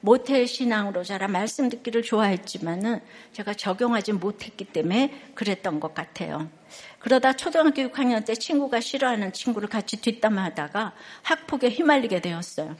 모태 0.00 0.46
신앙으로 0.46 1.02
자라 1.02 1.26
말씀 1.26 1.68
듣기를 1.68 2.02
좋아했지만은 2.02 3.00
제가 3.32 3.54
적용하지 3.54 4.12
못했기 4.12 4.66
때문에 4.66 5.32
그랬던 5.34 5.80
것 5.80 5.92
같아요. 5.92 6.48
그러다 6.98 7.34
초등학교 7.34 7.82
6학년 7.82 8.24
때 8.24 8.34
친구가 8.34 8.80
싫어하는 8.80 9.32
친구를 9.32 9.68
같이 9.68 10.00
뒷담화하다가 10.00 10.94
학폭에 11.22 11.68
휘말리게 11.68 12.20
되었어요. 12.20 12.76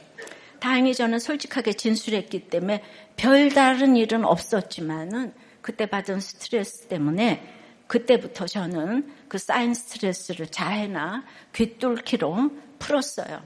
다행히 0.60 0.94
저는 0.94 1.18
솔직하게 1.20 1.74
진술했기 1.74 2.48
때문에 2.48 2.82
별다른 3.16 3.96
일은 3.96 4.24
없었지만은 4.24 5.32
그때 5.62 5.86
받은 5.86 6.20
스트레스 6.20 6.88
때문에 6.88 7.54
그때부터 7.86 8.46
저는 8.46 9.12
그 9.28 9.38
쌓인 9.38 9.74
스트레스를 9.74 10.48
자해나 10.48 11.24
귀뚫기로 11.54 12.50
풀었어요. 12.78 13.42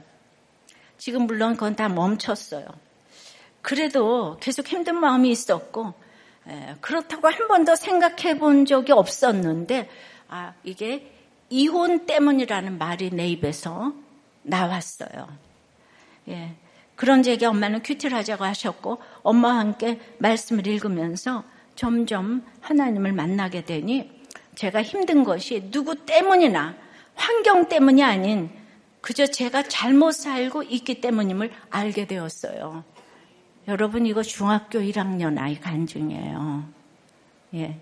지금 0.97 1.23
물론 1.23 1.53
그건 1.53 1.75
다 1.75 1.89
멈췄어요. 1.89 2.65
그래도 3.61 4.37
계속 4.41 4.67
힘든 4.67 4.99
마음이 4.99 5.31
있었고 5.31 5.93
에, 6.47 6.75
그렇다고 6.81 7.29
한 7.29 7.47
번도 7.47 7.75
생각해 7.75 8.37
본 8.37 8.65
적이 8.65 8.91
없었는데 8.91 9.89
아 10.33 10.55
이게 10.63 11.11
이혼 11.51 12.07
때문이라는 12.07 12.79
말이 12.79 13.11
내 13.11 13.27
입에서 13.27 13.93
나왔어요. 14.41 15.27
예. 16.29 16.55
그런 16.95 17.21
제게 17.21 17.45
엄마는 17.45 17.83
큐티를 17.83 18.17
하자고 18.17 18.43
하셨고 18.43 18.99
엄마와 19.21 19.59
함께 19.59 19.99
말씀을 20.17 20.65
읽으면서 20.65 21.43
점점 21.75 22.43
하나님을 22.61 23.13
만나게 23.13 23.63
되니 23.63 24.09
제가 24.55 24.81
힘든 24.81 25.23
것이 25.23 25.69
누구 25.69 26.03
때문이나 26.03 26.75
환경 27.13 27.69
때문이 27.69 28.01
아닌 28.03 28.49
그저 29.01 29.27
제가 29.27 29.61
잘못 29.61 30.13
살고 30.13 30.63
있기 30.63 30.99
때문임을 30.99 31.51
알게 31.69 32.07
되었어요. 32.07 32.83
여러분 33.67 34.07
이거 34.07 34.23
중학교 34.23 34.79
1학년 34.79 35.37
아이 35.37 35.59
간증이에요. 35.59 36.67
예. 37.53 37.79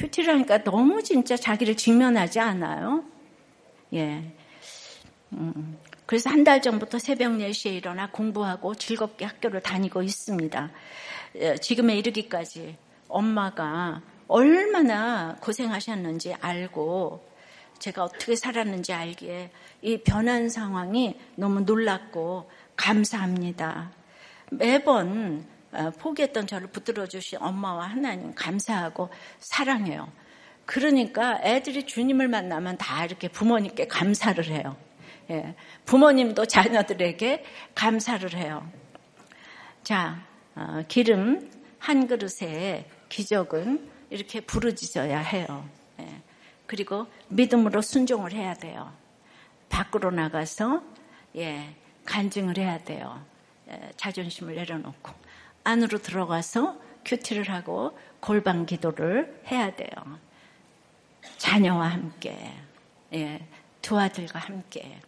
큐티를 0.00 0.32
하니까 0.32 0.64
너무 0.64 1.02
진짜 1.02 1.36
자기를 1.36 1.76
직면하지 1.76 2.40
않아요? 2.40 3.04
예. 3.92 4.32
음, 5.32 5.78
그래서 6.06 6.30
한 6.30 6.42
달 6.42 6.62
전부터 6.62 6.98
새벽 6.98 7.32
4시에 7.32 7.72
일어나 7.76 8.10
공부하고 8.10 8.74
즐겁게 8.74 9.26
학교를 9.26 9.60
다니고 9.60 10.02
있습니다. 10.02 10.70
예, 11.36 11.56
지금에 11.56 11.98
이르기까지 11.98 12.76
엄마가 13.08 14.00
얼마나 14.26 15.36
고생하셨는지 15.40 16.34
알고 16.40 17.22
제가 17.78 18.04
어떻게 18.04 18.36
살았는지 18.36 18.94
알기에 18.94 19.50
이 19.82 19.98
변한 19.98 20.48
상황이 20.48 21.18
너무 21.36 21.60
놀랍고 21.60 22.50
감사합니다. 22.76 23.90
매번 24.50 25.44
어, 25.46 25.59
포기했던 25.98 26.46
저를 26.46 26.68
붙들어 26.68 27.06
주신 27.06 27.38
엄마와 27.40 27.86
하나님 27.86 28.34
감사하고 28.34 29.10
사랑해요. 29.38 30.10
그러니까 30.66 31.40
애들이 31.42 31.84
주님을 31.84 32.28
만나면 32.28 32.78
다 32.78 33.04
이렇게 33.04 33.28
부모님께 33.28 33.88
감사를 33.88 34.44
해요. 34.46 34.76
예, 35.30 35.54
부모님도 35.84 36.46
자녀들에게 36.46 37.44
감사를 37.74 38.34
해요. 38.34 38.70
자, 39.82 40.24
어, 40.54 40.82
기름 40.88 41.50
한 41.78 42.06
그릇에 42.06 42.88
기적은 43.08 43.90
이렇게 44.10 44.40
부르짖어야 44.40 45.18
해요. 45.18 45.68
예, 46.00 46.22
그리고 46.66 47.06
믿음으로 47.28 47.80
순종을 47.80 48.32
해야 48.32 48.54
돼요. 48.54 48.92
밖으로 49.68 50.10
나가서 50.10 50.82
예, 51.36 51.74
간증을 52.04 52.58
해야 52.58 52.78
돼요. 52.78 53.24
자존심을 53.96 54.56
내려놓고 54.56 55.12
안으로 55.64 55.98
들어가서 55.98 56.78
큐티를 57.04 57.50
하고 57.50 57.98
골방 58.20 58.66
기도를 58.66 59.42
해야 59.50 59.74
돼요. 59.74 59.90
자녀와 61.38 61.88
함께, 61.88 62.36
예, 63.14 63.46
두 63.82 63.98
아들과 63.98 64.38
함께. 64.38 65.00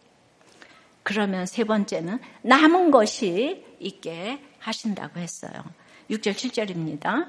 그러면 1.03 1.45
세 1.45 1.63
번째는 1.63 2.19
남은 2.41 2.91
것이 2.91 3.65
있게 3.79 4.39
하신다고 4.59 5.19
했어요. 5.19 5.51
6절, 6.09 6.33
7절입니다. 6.33 7.27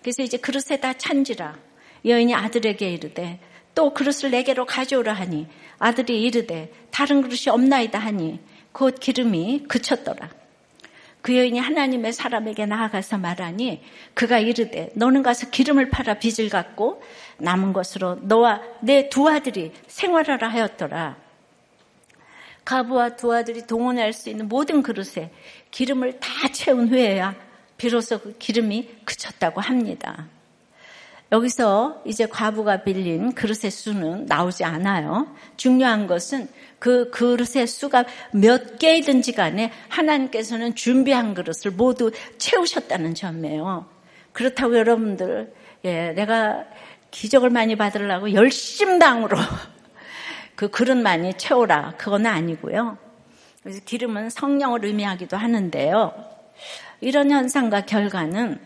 그래서 0.00 0.22
이제 0.22 0.36
그릇에 0.36 0.78
다 0.80 0.92
찬지라 0.92 1.56
여인이 2.04 2.34
아들에게 2.34 2.88
이르되 2.88 3.40
또 3.74 3.92
그릇을 3.92 4.30
내게로 4.30 4.64
가져오라 4.66 5.12
하니 5.12 5.48
아들이 5.78 6.22
이르되 6.22 6.72
다른 6.90 7.22
그릇이 7.22 7.48
없나이다 7.48 7.98
하니 7.98 8.40
곧 8.72 8.98
기름이 9.00 9.64
그쳤더라. 9.68 10.30
그 11.26 11.36
여인이 11.36 11.58
하나님의 11.58 12.12
사람에게 12.12 12.66
나아가서 12.66 13.18
말하니 13.18 13.82
그가 14.14 14.38
이르되 14.38 14.90
너는 14.94 15.24
가서 15.24 15.50
기름을 15.50 15.90
팔아 15.90 16.20
빚을 16.20 16.48
갚고 16.48 17.02
남은 17.38 17.72
것으로 17.72 18.20
너와 18.22 18.62
내 18.80 19.08
두 19.08 19.28
아들이 19.28 19.72
생활하라 19.88 20.46
하였더라. 20.46 21.16
가부와 22.64 23.16
두 23.16 23.34
아들이 23.34 23.66
동원할 23.66 24.12
수 24.12 24.30
있는 24.30 24.46
모든 24.46 24.84
그릇에 24.84 25.32
기름을 25.72 26.20
다 26.20 26.28
채운 26.52 26.86
후에야 26.90 27.34
비로소 27.76 28.20
그 28.20 28.38
기름이 28.38 28.88
그쳤다고 29.04 29.60
합니다. 29.60 30.28
여기서 31.32 32.02
이제 32.04 32.26
과부가 32.26 32.84
빌린 32.84 33.32
그릇의 33.32 33.70
수는 33.70 34.26
나오지 34.26 34.64
않아요. 34.64 35.34
중요한 35.56 36.06
것은 36.06 36.48
그 36.78 37.10
그릇의 37.10 37.66
수가 37.66 38.04
몇 38.32 38.78
개이든지 38.78 39.32
간에 39.32 39.72
하나님께서는 39.88 40.74
준비한 40.76 41.34
그릇을 41.34 41.72
모두 41.72 42.12
채우셨다는 42.38 43.14
점이에요. 43.14 43.86
그렇다고 44.32 44.76
여러분들, 44.78 45.52
예, 45.84 46.12
내가 46.12 46.64
기적을 47.10 47.50
많이 47.50 47.74
받으려고 47.76 48.32
열심당으로 48.32 49.36
그 50.54 50.68
그릇 50.68 50.96
많이 50.96 51.34
채우라. 51.34 51.94
그건 51.96 52.26
아니고요. 52.26 52.98
그래서 53.62 53.80
기름은 53.84 54.30
성령을 54.30 54.84
의미하기도 54.84 55.36
하는데요. 55.36 56.12
이런 57.00 57.30
현상과 57.30 57.82
결과는 57.82 58.60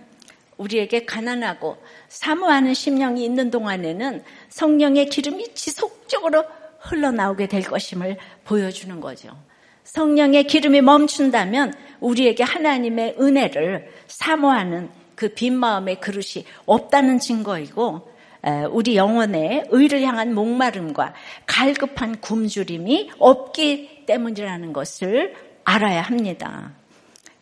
우리에게 0.60 1.04
가난하고 1.06 1.78
사모하는 2.08 2.74
심령이 2.74 3.24
있는 3.24 3.50
동안에는 3.50 4.22
성령의 4.48 5.06
기름이 5.06 5.54
지속적으로 5.54 6.44
흘러나오게 6.78 7.46
될 7.46 7.62
것임을 7.62 8.18
보여주는 8.44 9.00
거죠. 9.00 9.30
성령의 9.84 10.44
기름이 10.44 10.82
멈춘다면 10.82 11.72
우리에게 12.00 12.44
하나님의 12.44 13.16
은혜를 13.18 13.90
사모하는 14.06 14.90
그 15.14 15.34
빈 15.34 15.54
마음의 15.54 16.00
그릇이 16.00 16.46
없다는 16.64 17.18
증거이고 17.18 18.08
우리 18.70 18.96
영혼의 18.96 19.66
의를 19.68 20.02
향한 20.02 20.34
목마름과 20.34 21.14
갈급한 21.46 22.20
굶주림이 22.20 23.10
없기 23.18 24.04
때문이라는 24.06 24.72
것을 24.72 25.34
알아야 25.64 26.00
합니다. 26.00 26.72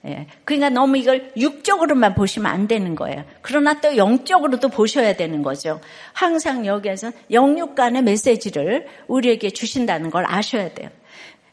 예, 0.09 0.27
그러니까 0.45 0.71
너무 0.71 0.97
이걸 0.97 1.33
육적으로만 1.37 2.15
보시면 2.15 2.51
안 2.51 2.67
되는 2.67 2.95
거예요. 2.95 3.25
그러나 3.43 3.79
또 3.81 3.97
영적으로도 3.97 4.71
보셔야 4.71 5.15
되는 5.15 5.43
거죠. 5.43 5.81
항상 6.15 6.65
여기에서 6.65 7.13
영육 7.31 7.75
간의 7.75 8.03
메시지를 8.03 8.87
우리에게 9.07 9.51
주신다는 9.51 10.11
걸 10.11 10.25
아셔야 10.27 10.73
돼요. 10.73 10.89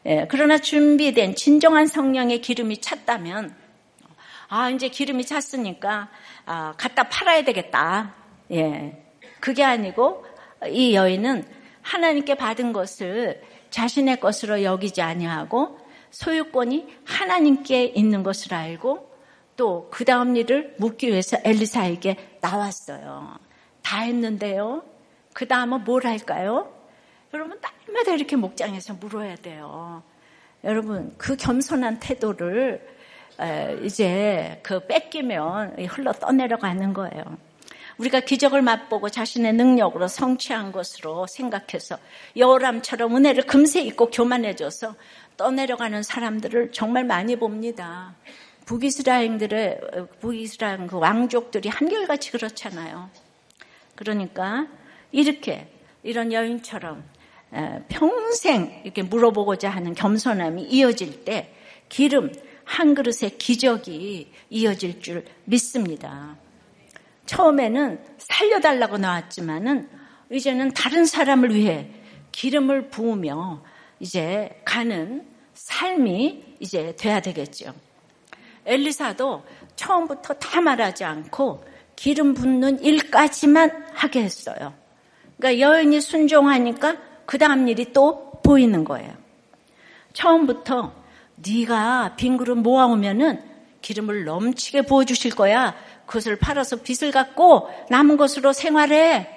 예, 0.06 0.26
그러나 0.30 0.58
준비된 0.58 1.34
진정한 1.34 1.86
성령의 1.86 2.40
기름이 2.40 2.78
찼다면, 2.78 3.54
아, 4.48 4.70
이제 4.70 4.88
기름이 4.88 5.26
찼으니까, 5.26 6.08
아, 6.46 6.74
갖다 6.78 7.02
팔아야 7.08 7.44
되겠다. 7.44 8.14
예. 8.52 9.02
그게 9.40 9.64
아니고, 9.64 10.24
이 10.70 10.94
여인은 10.94 11.44
하나님께 11.82 12.36
받은 12.36 12.72
것을 12.72 13.42
자신의 13.70 14.20
것으로 14.20 14.62
여기지 14.62 15.02
아니하고 15.02 15.78
소유권이 16.16 16.86
하나님께 17.04 17.84
있는 17.84 18.22
것을 18.22 18.54
알고 18.54 19.14
또 19.56 19.88
그 19.90 20.04
다음 20.04 20.36
일을 20.36 20.74
묻기 20.78 21.08
위해서 21.08 21.36
엘리사에게 21.44 22.38
나왔어요. 22.40 23.38
다 23.82 24.00
했는데요. 24.00 24.82
그 25.32 25.46
다음은 25.46 25.84
뭘 25.84 26.06
할까요? 26.06 26.72
여러분 27.34 27.58
날마다 27.60 28.12
이렇게 28.12 28.36
목장에서 28.36 28.94
물어야 28.94 29.36
돼요. 29.36 30.02
여러분 30.64 31.14
그 31.18 31.36
겸손한 31.36 32.00
태도를 32.00 32.86
이제 33.84 34.60
그 34.62 34.86
뺏기면 34.86 35.86
흘러 35.86 36.12
떠내려가는 36.12 36.94
거예요. 36.94 37.24
우리가 37.98 38.20
기적을 38.20 38.60
맛보고 38.60 39.08
자신의 39.08 39.54
능력으로 39.54 40.06
성취한 40.08 40.72
것으로 40.72 41.26
생각해서 41.26 41.96
여호람처럼 42.36 43.16
은혜를 43.16 43.44
금세 43.44 43.80
잊고 43.80 44.10
교만해져서 44.10 44.94
떠내려가는 45.36 46.02
사람들을 46.02 46.72
정말 46.72 47.04
많이 47.04 47.36
봅니다. 47.36 48.14
북이스라엘들의 48.64 49.80
북이스라엘 50.20 50.86
그 50.86 50.98
왕족들이 50.98 51.68
한결같이 51.68 52.32
그렇잖아요. 52.32 53.10
그러니까 53.94 54.66
이렇게 55.12 55.68
이런 56.02 56.32
여인처럼 56.32 57.04
평생 57.88 58.80
이렇게 58.84 59.02
물어보고자 59.02 59.70
하는 59.70 59.94
겸손함이 59.94 60.64
이어질 60.64 61.24
때 61.24 61.54
기름 61.88 62.32
한 62.64 62.94
그릇의 62.94 63.38
기적이 63.38 64.32
이어질 64.50 65.00
줄 65.00 65.24
믿습니다. 65.44 66.36
처음에는 67.26 68.00
살려달라고 68.18 68.98
나왔지만은 68.98 69.88
이제는 70.30 70.72
다른 70.72 71.06
사람을 71.06 71.54
위해 71.54 71.88
기름을 72.32 72.88
부으며 72.88 73.62
이제 74.00 74.60
가는 74.64 75.26
삶이 75.54 76.56
이제 76.60 76.94
돼야 76.96 77.20
되겠죠. 77.20 77.74
엘리사도 78.64 79.44
처음부터 79.76 80.34
다 80.34 80.60
말하지 80.60 81.04
않고 81.04 81.64
기름 81.94 82.34
붓는 82.34 82.82
일까지만 82.82 83.86
하게 83.94 84.22
했어요. 84.22 84.74
그러니까 85.36 85.60
여인이 85.60 86.00
순종하니까 86.00 86.96
그 87.24 87.38
다음 87.38 87.68
일이 87.68 87.92
또 87.92 88.40
보이는 88.42 88.84
거예요. 88.84 89.12
처음부터 90.12 90.92
네가 91.36 92.16
빈 92.16 92.36
그릇 92.36 92.54
모아오면은 92.56 93.42
기름을 93.82 94.24
넘치게 94.24 94.82
부어 94.82 95.04
주실 95.04 95.34
거야. 95.34 95.74
그것을 96.06 96.36
팔아서 96.36 96.76
빚을 96.76 97.12
갚고 97.12 97.68
남은 97.90 98.16
것으로 98.16 98.52
생활해. 98.52 99.28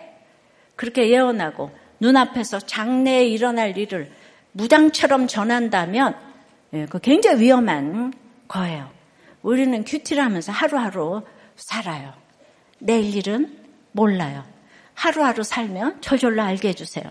그렇게 0.76 1.10
예언하고 1.10 1.72
눈앞에서 2.00 2.60
장래에 2.60 3.28
일어날 3.28 3.78
일을 3.78 4.12
무당처럼 4.52 5.28
전한다면 5.28 6.16
예, 6.74 6.86
그 6.86 7.00
굉장히 7.00 7.42
위험한 7.42 8.14
거예요. 8.48 8.90
우리는 9.42 9.84
큐티를 9.84 10.24
하면서 10.24 10.52
하루하루 10.52 11.24
살아요. 11.56 12.14
내일 12.80 13.16
일은 13.16 13.58
몰라요. 13.92 14.44
하루하루 14.94 15.44
살면 15.44 16.02
저절로 16.02 16.42
알게 16.42 16.70
해주세요. 16.70 17.06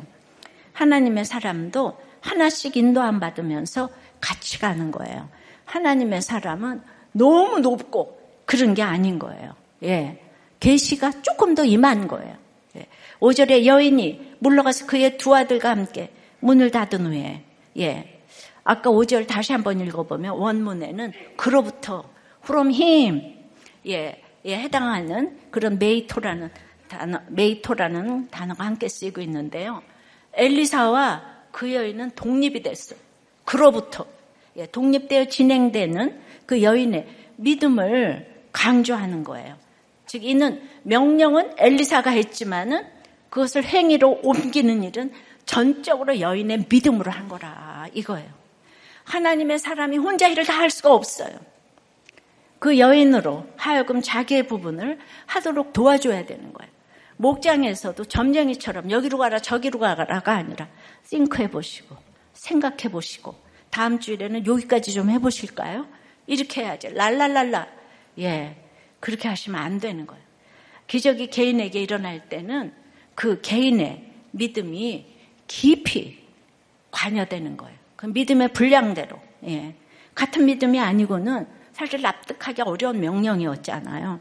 하나님의 0.72 1.24
사람도 1.24 1.98
하나씩 2.20 2.77
인도함 2.77 3.20
받으면서 3.20 3.88
같이 4.20 4.59
가는 4.59 4.90
거예요. 4.90 5.29
하나님의 5.64 6.22
사람은 6.22 6.83
너무 7.12 7.61
높고 7.61 8.18
그런 8.44 8.74
게 8.74 8.83
아닌 8.83 9.18
거예요. 9.18 9.55
예. 9.85 10.22
계시가 10.61 11.22
조금 11.22 11.55
더 11.55 11.64
임한 11.64 12.09
거예요. 12.09 12.35
예. 12.77 12.87
5절에 13.20 13.64
여인이 13.64 14.37
물러가서 14.38 14.87
그의 14.87 15.18
두 15.18 15.35
아들과 15.35 15.70
함께 15.70 16.12
문을 16.40 16.70
닫은 16.70 17.07
후에 17.07 17.42
예. 17.79 18.20
아까 18.64 18.90
5절 18.90 19.27
다시 19.27 19.53
한번 19.53 19.81
읽어보면 19.81 20.37
원문에는 20.37 21.12
그로부터 21.37 22.05
from 22.42 22.70
him 22.72 23.35
예, 23.87 24.22
예 24.44 24.59
해당하는 24.59 25.38
그런 25.51 25.79
메이토라는 25.79 26.51
단어 26.88 27.20
메이토라는 27.29 28.29
단어가 28.31 28.64
함께 28.64 28.88
쓰이고 28.88 29.20
있는데요. 29.22 29.83
엘리사와 30.35 31.22
그 31.51 31.74
여인은 31.74 32.12
독립이 32.14 32.62
됐어요. 32.62 32.98
그로부터 33.44 34.07
예, 34.57 34.66
독립되어 34.66 35.27
진행되는 35.27 36.20
그 36.46 36.62
여인의 36.62 37.07
믿음을 37.37 38.44
강조하는 38.53 39.24
거예요. 39.24 39.57
즉 40.07 40.24
이는 40.24 40.61
명령은 40.83 41.53
엘리사가 41.59 42.11
했지만은 42.11 42.85
그것을 43.31 43.64
행위로 43.64 44.20
옮기는 44.22 44.83
일은 44.83 45.12
전적으로 45.49 46.21
여인의 46.21 46.67
믿음으로 46.69 47.11
한 47.11 47.27
거라 47.27 47.89
이거예요. 47.95 48.29
하나님의 49.05 49.59
사람이 49.59 49.97
혼자 49.97 50.29
일을 50.29 50.45
다 50.45 50.59
할 50.59 50.69
수가 50.69 50.93
없어요. 50.93 51.35
그 52.59 52.79
여인으로 52.79 53.47
하여금 53.57 54.03
자기의 54.03 54.47
부분을 54.47 54.99
하도록 55.27 55.73
도와줘야 55.73 56.27
되는 56.27 56.53
거예요. 56.53 56.71
목장에서도 57.17 58.05
점쟁이처럼 58.05 58.91
여기로 58.91 59.17
가라 59.17 59.39
저기로 59.39 59.79
가라가 59.79 60.33
아니라 60.33 60.69
싱크해 61.05 61.51
보시고 61.51 61.97
생각해 62.35 62.91
보시고 62.93 63.35
다음 63.71 64.01
주일에는 64.01 64.47
여기까지 64.47 64.92
좀 64.92 65.09
해보실까요? 65.09 65.87
이렇게 66.27 66.63
해야죠. 66.63 66.90
랄랄랄라. 66.90 67.67
예. 68.19 68.57
그렇게 69.01 69.29
하시면 69.29 69.59
안 69.59 69.81
되는 69.81 70.07
거예요. 70.07 70.23
기적이 70.88 71.29
개인에게 71.29 71.81
일어날 71.81 72.29
때는 72.29 72.75
그 73.15 73.40
개인의 73.40 74.13
믿음이 74.33 75.17
깊이 75.49 76.19
관여되는 76.92 77.57
거예요. 77.57 77.77
그 77.96 78.07
믿음의 78.07 78.53
분량대로. 78.53 79.21
예. 79.46 79.75
같은 80.15 80.46
믿음이 80.46 80.79
아니고는 80.79 81.46
사실 81.73 82.01
납득하기 82.03 82.63
어려운 82.63 83.01
명령이었잖아요. 83.01 84.21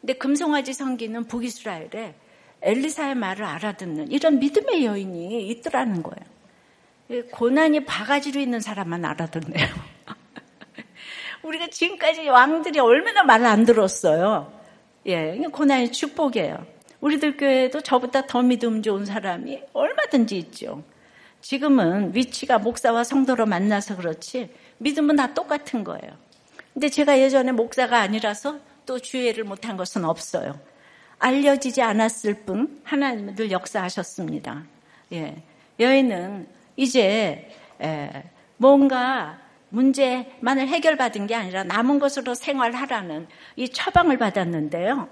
근데 0.00 0.12
금송아지 0.14 0.72
성기는 0.72 1.28
북이스라엘에 1.28 2.14
엘리사의 2.62 3.14
말을 3.14 3.44
알아듣는 3.44 4.10
이런 4.10 4.38
믿음의 4.38 4.84
여인이 4.84 5.48
있더라는 5.48 6.02
거예요. 6.02 7.24
고난이 7.30 7.84
바가지로 7.84 8.40
있는 8.40 8.60
사람만 8.60 9.04
알아듣네요. 9.04 9.66
우리가 11.42 11.68
지금까지 11.68 12.28
왕들이 12.28 12.78
얼마나 12.78 13.22
말을 13.24 13.46
안 13.46 13.64
들었어요. 13.64 14.52
예, 15.06 15.36
고난의 15.52 15.92
축복이에요. 15.92 16.71
우리들 17.02 17.36
교회에도 17.36 17.82
저보다 17.82 18.26
더 18.26 18.42
믿음 18.42 18.80
좋은 18.80 19.04
사람이 19.04 19.60
얼마든지 19.74 20.38
있죠. 20.38 20.82
지금은 21.40 22.14
위치가 22.14 22.58
목사와 22.58 23.02
성도로 23.04 23.44
만나서 23.44 23.96
그렇지 23.96 24.50
믿음은 24.78 25.16
다 25.16 25.34
똑같은 25.34 25.82
거예요. 25.84 26.16
근데 26.72 26.88
제가 26.88 27.18
예전에 27.18 27.52
목사가 27.52 27.98
아니라서 27.98 28.60
또 28.86 28.98
주의를 28.98 29.44
못한 29.44 29.76
것은 29.76 30.04
없어요. 30.04 30.58
알려지지 31.18 31.82
않았을 31.82 32.44
뿐 32.44 32.80
하나님은 32.84 33.34
늘 33.34 33.50
역사하셨습니다. 33.50 34.64
예. 35.12 35.42
여인은 35.80 36.46
이제 36.76 37.50
뭔가 38.56 39.40
문제만을 39.70 40.68
해결받은 40.68 41.26
게 41.26 41.34
아니라 41.34 41.64
남은 41.64 41.98
것으로 41.98 42.34
생활하라는 42.34 43.26
이 43.56 43.68
처방을 43.68 44.18
받았는데요. 44.18 45.08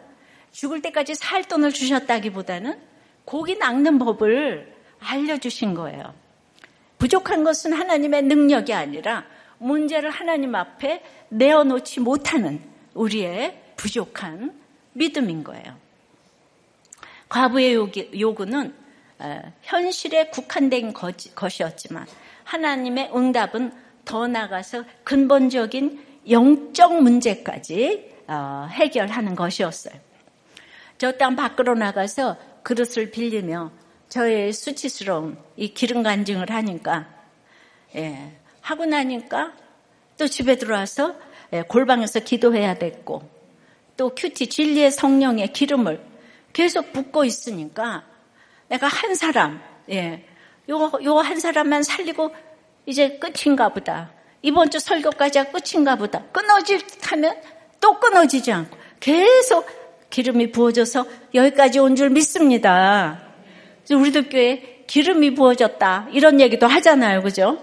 죽을 0.53 0.83
때까지 0.83 1.15
살 1.15 1.45
돈을 1.45 1.73
주셨다기보다는 1.73 2.79
고기 3.25 3.57
낚는 3.57 3.99
법을 3.99 4.75
알려주신 5.01 5.75
거예요. 5.75 6.15
부족한 6.99 7.45
것은 7.45 7.73
하나님의 7.73 8.23
능력이 8.23 8.75
아니라 8.75 9.25
문제를 9.59 10.11
하나님 10.11 10.55
앞에 10.55 11.03
내어놓지 11.29 12.01
못하는 12.01 12.61
우리의 12.95 13.61
부족한 13.77 14.59
믿음인 14.93 15.45
거예요. 15.45 15.77
과부의 17.29 17.75
요구는 18.19 18.75
현실에 19.63 20.29
국한된 20.29 20.93
것이었지만 20.93 22.07
하나님의 22.45 23.11
응답은 23.15 23.73
더 24.05 24.27
나가서 24.27 24.85
근본적인 25.05 26.05
영적 26.29 27.03
문제까지 27.03 28.11
어, 28.27 28.69
해결하는 28.71 29.35
것이었어요. 29.35 29.95
저 31.01 31.13
땅 31.17 31.35
밖으로 31.35 31.75
나가서 31.75 32.37
그릇을 32.63 33.11
빌리며 33.11 33.73
저의 34.11 34.53
수치스러운 34.53 35.39
이 35.57 35.73
기름 35.73 36.03
간증을 36.03 36.51
하니까 36.51 37.09
예, 37.97 38.37
하고 38.61 38.85
나니까 38.85 39.55
또 40.19 40.29
집에 40.29 40.57
들어와서 40.57 41.15
예, 41.55 41.63
골방에서 41.63 42.21
기도해야 42.21 42.75
됐고 42.75 43.23
또 43.97 44.15
큐티 44.15 44.49
진리의 44.49 44.91
성령의 44.91 45.55
기름을 45.55 46.05
계속 46.53 46.93
붓고 46.93 47.25
있으니까 47.25 48.05
내가 48.69 48.87
한 48.87 49.15
사람, 49.15 49.63
예, 49.91 50.27
요, 50.69 50.93
요 51.03 51.19
한 51.21 51.41
사람만 51.41 51.83
살리고 51.83 52.35
이제 52.85 53.19
끝인가 53.19 53.71
보다. 53.71 54.13
이번 54.43 54.71
주 54.71 54.79
설교까지가 54.79 55.51
끝인가 55.51 55.97
보다. 55.97 56.23
끊어질 56.33 56.83
하면 57.03 57.41
또 57.81 57.99
끊어지지 57.99 58.53
않고 58.53 58.77
계속 59.01 59.80
기름이 60.11 60.51
부어져서 60.53 61.07
여기까지 61.35 61.79
온 61.79 61.97
줄 61.97 62.11
믿습니다. 62.11 63.21
우리들 63.91 64.29
교회 64.29 64.85
기름이 64.87 65.35
부어졌다. 65.35 66.09
이런 66.13 66.41
얘기도 66.41 66.67
하잖아요. 66.67 67.23
그죠? 67.23 67.63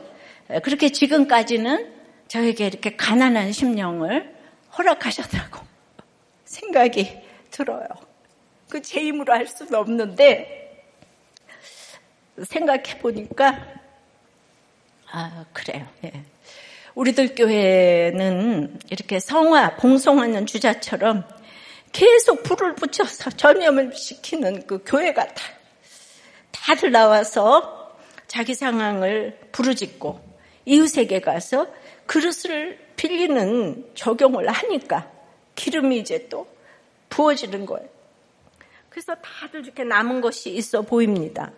그렇게 0.63 0.89
지금까지는 0.89 1.93
저에게 2.27 2.67
이렇게 2.67 2.95
가난한 2.95 3.51
심령을 3.51 4.33
허락하셨다고 4.77 5.59
생각이 6.45 7.17
들어요. 7.51 7.87
그 8.69 8.81
제 8.81 8.99
힘으로 9.01 9.33
할 9.33 9.47
수는 9.47 9.75
없는데 9.75 10.83
생각해 12.43 12.99
보니까 12.99 13.57
아 15.11 15.45
그래요. 15.53 15.87
예. 16.03 16.11
우리들 16.95 17.35
교회는 17.35 18.79
이렇게 18.89 19.19
성화 19.19 19.77
봉송하는 19.77 20.45
주자처럼 20.45 21.23
계속 21.97 22.43
불을 22.43 22.75
붙여서 22.75 23.31
전염을 23.31 23.91
시키는 23.95 24.67
그 24.67 24.83
교회 24.85 25.13
같아. 25.13 25.41
다들 26.51 26.91
나와서 26.91 27.97
자기 28.27 28.53
상황을 28.53 29.39
부르짖고 29.51 30.21
이웃에게 30.65 31.21
가서 31.21 31.65
그릇을 32.05 32.77
빌리는 32.97 33.89
적용을 33.95 34.47
하니까 34.47 35.09
기름이 35.55 35.97
이제 35.97 36.27
또 36.29 36.47
부어지는 37.09 37.65
거예요. 37.65 37.89
그래서 38.89 39.15
다들 39.15 39.61
이렇게 39.65 39.83
남은 39.83 40.21
것이 40.21 40.51
있어 40.51 40.83
보입니다. 40.83 41.51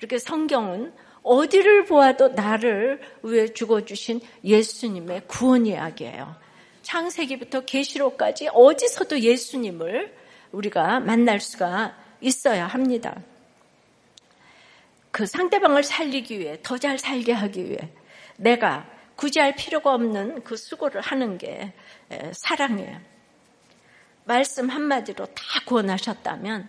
이렇게 0.00 0.18
성경은 0.18 0.92
어디를 1.22 1.86
보아도 1.86 2.28
나를 2.28 3.00
위해 3.22 3.48
죽어주신 3.48 4.20
예수님의 4.44 5.22
구원 5.28 5.64
이야기예요. 5.64 6.41
창세기부터 6.82 7.60
계시록까지 7.60 8.48
어디서도 8.52 9.20
예수님을 9.20 10.14
우리가 10.52 11.00
만날 11.00 11.40
수가 11.40 11.96
있어야 12.20 12.66
합니다. 12.66 13.20
그 15.10 15.26
상대방을 15.26 15.82
살리기 15.82 16.38
위해, 16.38 16.58
더 16.62 16.78
잘 16.78 16.98
살게 16.98 17.32
하기 17.32 17.68
위해 17.68 17.92
내가 18.36 18.86
굳이 19.16 19.38
할 19.40 19.54
필요가 19.54 19.94
없는 19.94 20.42
그 20.42 20.56
수고를 20.56 21.00
하는 21.00 21.38
게 21.38 21.72
사랑이에요. 22.32 23.00
말씀 24.24 24.68
한마디로 24.68 25.26
다 25.26 25.42
구원하셨다면 25.66 26.68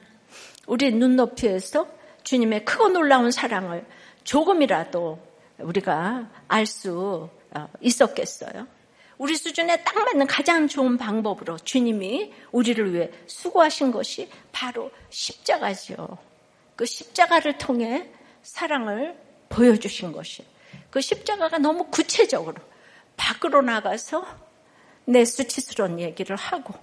우리 0.68 0.92
눈높이에서 0.92 1.88
주님의 2.24 2.66
크고 2.66 2.90
놀라운 2.90 3.32
사랑을 3.32 3.86
조금이라도 4.24 5.20
우리가 5.60 6.30
알 6.48 6.66
수 6.66 7.30
있었겠어요. 7.82 8.68
우리 9.24 9.38
수준에 9.38 9.82
딱 9.86 9.96
맞는 9.96 10.28
가장 10.28 10.68
좋은 10.68 10.98
방법으로 10.98 11.58
주님이 11.60 12.34
우리를 12.52 12.94
위해 12.94 13.10
수고하신 13.26 13.94
것이 13.94 14.30
바로 14.52 14.92
십자가지요. 15.12 16.18
그 16.76 16.86
십자가를 16.86 17.58
통해 17.58 18.10
사랑을 18.42 19.18
보여주신 19.48 20.12
것이. 20.12 20.44
그 20.90 21.00
십자가가 21.00 21.58
너무 21.58 21.86
구체적으로 21.86 22.58
밖으로 23.16 23.62
나가서 23.62 24.28
내 25.06 25.24
수치스러운 25.24 26.02
얘기를 26.02 26.36
하고 26.36 26.74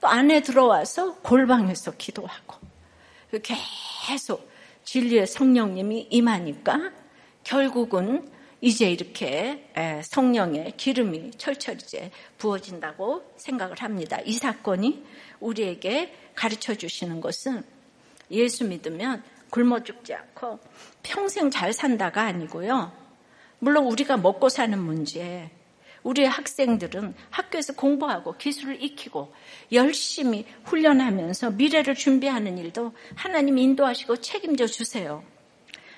또 0.00 0.06
안에 0.06 0.42
들어와서 0.42 1.16
골방에서 1.22 1.96
기도하고 1.96 2.54
계속 4.06 4.48
진리의 4.84 5.26
성령님이 5.26 6.06
임하니까 6.08 6.92
결국은 7.42 8.30
이제 8.60 8.90
이렇게 8.90 9.70
성령의 10.02 10.76
기름이 10.76 11.32
철철 11.38 11.76
이제 11.76 12.10
부어진다고 12.38 13.22
생각을 13.36 13.76
합니다. 13.80 14.18
이 14.24 14.32
사건이 14.32 15.04
우리에게 15.40 16.12
가르쳐 16.34 16.74
주시는 16.74 17.20
것은 17.20 17.62
예수 18.30 18.64
믿으면 18.64 19.22
굶어 19.50 19.82
죽지 19.82 20.12
않고 20.14 20.58
평생 21.02 21.50
잘 21.50 21.72
산다가 21.72 22.22
아니고요. 22.22 22.92
물론 23.60 23.86
우리가 23.86 24.16
먹고 24.16 24.48
사는 24.48 24.78
문제, 24.78 25.50
우리의 26.02 26.28
학생들은 26.28 27.14
학교에서 27.30 27.74
공부하고 27.74 28.36
기술을 28.36 28.82
익히고 28.82 29.32
열심히 29.72 30.46
훈련하면서 30.64 31.52
미래를 31.52 31.94
준비하는 31.94 32.58
일도 32.58 32.92
하나님 33.14 33.58
인도하시고 33.58 34.16
책임져 34.18 34.66
주세요. 34.66 35.24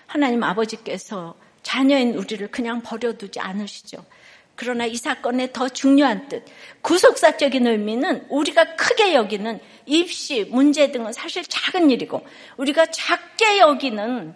하나님 0.07 0.43
아버지께서 0.43 1.37
자녀인 1.71 2.17
우리를 2.17 2.51
그냥 2.51 2.83
버려두지 2.83 3.39
않으시죠. 3.39 4.05
그러나 4.57 4.87
이 4.87 4.97
사건의 4.97 5.53
더 5.53 5.69
중요한 5.69 6.29
뜻, 6.29 6.45
구속사적인 6.83 7.65
의미는 7.65 8.27
우리가 8.29 8.75
크게 8.75 9.15
여기는 9.15 9.61
입시, 9.87 10.45
문제 10.51 10.91
등은 10.91 11.13
사실 11.13 11.45
작은 11.45 11.93
일이고, 11.93 12.27
우리가 12.57 12.87
작게 12.87 13.59
여기는, 13.59 14.35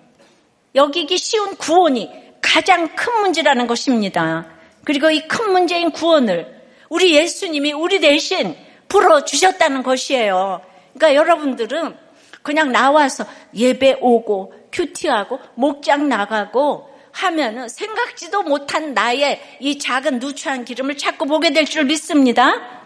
여기기 0.77 1.19
쉬운 1.19 1.57
구원이 1.57 2.09
가장 2.41 2.95
큰 2.95 3.21
문제라는 3.23 3.67
것입니다. 3.67 4.47
그리고 4.85 5.11
이 5.11 5.27
큰 5.27 5.51
문제인 5.51 5.91
구원을 5.91 6.63
우리 6.89 7.17
예수님이 7.17 7.73
우리 7.73 7.99
대신 7.99 8.57
풀어주셨다는 8.89 9.83
것이에요. 9.83 10.61
그러니까 10.95 11.17
여러분들은 11.17 11.97
그냥 12.43 12.71
나와서 12.71 13.27
예배 13.55 13.97
오고, 14.01 14.55
큐티하고, 14.71 15.41
목장 15.57 16.09
나가고, 16.09 16.94
하면은 17.15 17.69
생각지도 17.69 18.43
못한 18.43 18.93
나의 18.93 19.41
이 19.61 19.79
작은 19.79 20.19
누추한 20.19 20.65
기름을 20.65 20.97
자꾸 20.97 21.27
보게 21.27 21.53
될 21.53 21.65
줄 21.65 21.85
믿습니다. 21.85 22.83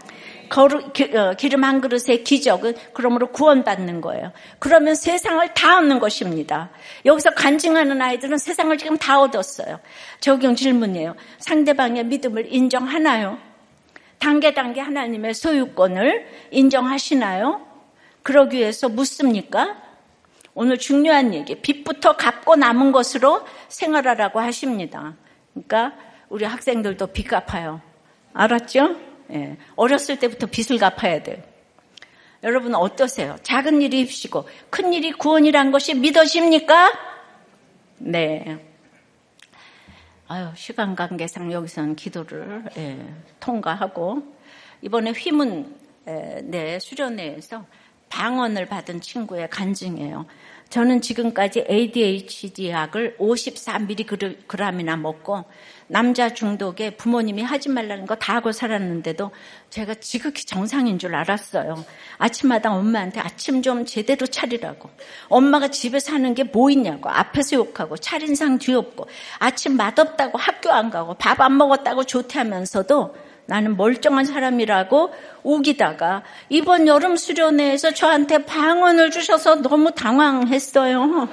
거루, 0.49 0.93
기, 0.93 1.05
어, 1.14 1.35
기름 1.37 1.64
한 1.64 1.81
그릇의 1.81 2.24
기적은 2.24 2.74
그러므로 2.95 3.33
구원받는 3.33 4.01
거예요. 4.01 4.33
그러면 4.59 4.95
세상을 4.95 5.53
다 5.53 5.79
얻는 5.79 5.99
것입니다. 5.99 6.70
여기서 7.05 7.31
간증하는 7.31 8.01
아이들은 8.01 8.39
세상을 8.39 8.76
지금 8.79 8.97
다 8.97 9.20
얻었어요. 9.20 9.81
적용 10.20 10.55
질문이에요. 10.55 11.16
상대방의 11.39 12.05
믿음을 12.05 12.47
인정하나요? 12.53 13.39
단계 14.18 14.55
단계 14.55 14.81
하나님의 14.81 15.35
소유권을 15.35 16.26
인정하시나요? 16.51 17.66
그러기 18.22 18.57
위해서 18.57 18.89
묻습니까? 18.89 19.76
오늘 20.55 20.76
중요한 20.76 21.35
얘기, 21.35 21.55
빚부터 21.55 22.16
갚고 22.16 22.57
남은 22.57 22.91
것으로 22.91 23.47
생활하라고 23.69 24.41
하십니다. 24.41 25.14
그러니까 25.53 25.95
우리 26.29 26.45
학생들도 26.45 27.09
빚 27.09 27.25
갚아요. 27.25 27.81
알았죠? 28.33 28.97
예. 29.33 29.57
어렸을 29.77 30.19
때부터 30.19 30.47
빚을 30.47 30.79
갚아야 30.79 31.23
돼요. 31.23 31.43
여러분 32.43 32.75
어떠세요? 32.75 33.37
작은 33.43 33.83
일이 33.83 34.01
입시고 34.01 34.49
큰 34.71 34.93
일이 34.93 35.12
구원이란 35.12 35.73
것이 35.73 35.95
믿어집니까? 35.95 36.93
네. 37.99 38.64
아유, 40.29 40.51
시간 40.55 40.95
관계상 40.95 41.51
여기서는 41.53 41.97
기도를 41.97 42.64
예, 42.77 42.99
통과하고 43.41 44.23
이번에 44.83 45.11
휘문 45.11 45.75
에, 46.07 46.43
네, 46.43 46.79
수련회에서 46.79 47.66
방언을 48.09 48.66
받은 48.66 49.01
친구의 49.01 49.51
간증이에요. 49.51 50.27
저는 50.71 51.01
지금까지 51.01 51.64
ADHD 51.69 52.69
약을 52.71 53.16
54mg이나 53.19 54.99
먹고 55.01 55.45
남자 55.87 56.35
중독에 56.35 56.91
부모님이 56.91 57.43
하지 57.43 57.71
말라는 57.71 58.05
거 58.07 58.14
다 58.16 58.35
하고 58.35 58.53
살았는데도 58.53 59.31
제가 59.71 59.95
지극히 59.95 60.45
정상인 60.45 60.99
줄 60.99 61.14
알았어요. 61.14 61.85
아침마다 62.19 62.73
엄마한테 62.75 63.21
아침 63.21 63.62
좀 63.62 63.87
제대로 63.87 64.27
차리라고. 64.27 64.91
엄마가 65.29 65.69
집에 65.69 65.99
사는 66.01 66.35
게 66.35 66.45
뭐 66.53 66.71
있냐고. 66.71 67.09
앞에서 67.09 67.57
욕하고 67.57 67.97
차린상 67.97 68.59
뒤엎고 68.59 69.07
아침 69.39 69.77
맛없다고 69.77 70.37
학교 70.37 70.71
안 70.71 70.91
가고 70.91 71.14
밥 71.14 71.41
안 71.41 71.57
먹었다고 71.57 72.05
조퇴하면서도 72.05 73.28
나는 73.49 73.78
멀쩡한 73.78 74.26
사람이라고 74.26 75.14
우기다가 75.42 76.22
이번 76.51 76.86
여름 76.86 77.16
수련회에서 77.16 77.94
저한테 77.94 78.44
방언을 78.44 79.11
주셔서 79.11 79.62
너무 79.62 79.90
당황했어요. 79.92 81.28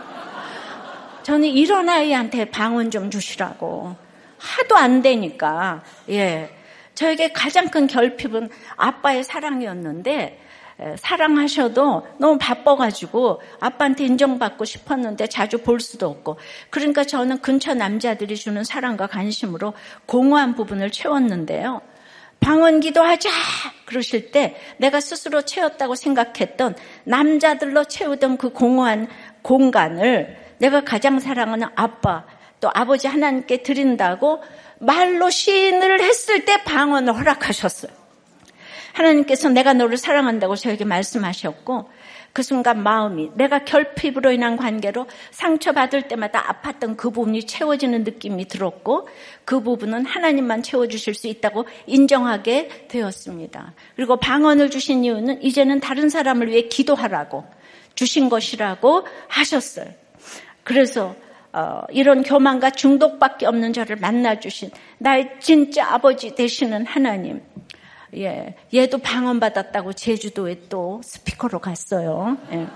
저는 1.23 1.49
이런 1.49 1.89
아이한테 1.89 2.45
방언 2.45 2.89
좀 2.89 3.11
주시라고. 3.11 3.97
하도 4.37 4.77
안 4.77 5.01
되니까, 5.01 5.83
예. 6.09 6.49
저에게 6.93 7.33
가장 7.33 7.67
큰 7.67 7.85
결핍은 7.85 8.49
아빠의 8.77 9.25
사랑이었는데, 9.25 10.39
사랑하셔도 10.97 12.07
너무 12.17 12.37
바빠가지고 12.37 13.41
아빠한테 13.59 14.05
인정받고 14.05 14.63
싶었는데 14.65 15.27
자주 15.27 15.59
볼 15.59 15.79
수도 15.79 16.09
없고 16.09 16.37
그러니까 16.69 17.05
저는 17.05 17.39
근처 17.39 17.73
남자들이 17.73 18.35
주는 18.35 18.61
사랑과 18.65 19.07
관심으로 19.07 19.73
공허한 20.05 20.53
부분을 20.53 20.91
채웠는데요. 20.91 21.81
방언 22.39 22.79
기도하자! 22.79 23.29
그러실 23.85 24.31
때 24.31 24.55
내가 24.77 24.99
스스로 24.99 25.41
채웠다고 25.41 25.95
생각했던 25.95 26.75
남자들로 27.03 27.85
채우던 27.85 28.37
그 28.37 28.49
공허한 28.49 29.07
공간을 29.41 30.37
내가 30.57 30.83
가장 30.83 31.19
사랑하는 31.19 31.67
아빠, 31.75 32.25
또 32.59 32.69
아버지 32.73 33.07
하나님께 33.07 33.63
드린다고 33.63 34.41
말로 34.79 35.29
시인을 35.29 36.01
했을 36.01 36.45
때 36.45 36.63
방언을 36.63 37.15
허락하셨어요. 37.17 37.91
하나님께서 38.93 39.49
내가 39.49 39.73
너를 39.73 39.97
사랑한다고 39.97 40.55
저에게 40.55 40.85
말씀하셨고 40.85 41.89
그 42.35 42.43
순간 42.43 42.83
마음이 42.83 43.31
내가 43.35 43.63
결핍으로 43.63 44.33
인한 44.33 44.57
관계로 44.57 45.07
상처받을 45.31 46.09
때마다 46.09 46.43
아팠던 46.43 46.97
그 46.97 47.09
부분이 47.09 47.43
채워지는 47.43 48.03
느낌이 48.03 48.49
들었고 48.49 49.07
그 49.45 49.61
부분은 49.61 50.05
하나님만 50.05 50.61
채워주실 50.61 51.13
수 51.13 51.27
있다고 51.27 51.65
인정하게 51.87 52.87
되었습니다. 52.89 53.73
그리고 53.95 54.17
방언을 54.17 54.69
주신 54.69 55.05
이유는 55.05 55.43
이제는 55.43 55.79
다른 55.79 56.09
사람을 56.09 56.49
위해 56.49 56.63
기도하라고 56.63 57.45
주신 57.95 58.27
것이라고 58.27 59.07
하셨어요. 59.29 59.87
그래서 60.65 61.15
어, 61.53 61.83
이런 61.89 62.21
교만과 62.21 62.71
중독밖에 62.71 63.45
없는 63.45 63.71
저를 63.71 63.95
만나주신 63.95 64.71
나의 64.97 65.37
진짜 65.39 65.85
아버지 65.87 66.35
되시는 66.35 66.85
하나님. 66.85 67.41
예, 68.15 68.55
얘도 68.73 68.99
방언받았다고 68.99 69.93
제주도에 69.93 70.61
또 70.69 71.01
스피커로 71.03 71.59
갔어요. 71.59 72.37
예. 72.51 72.67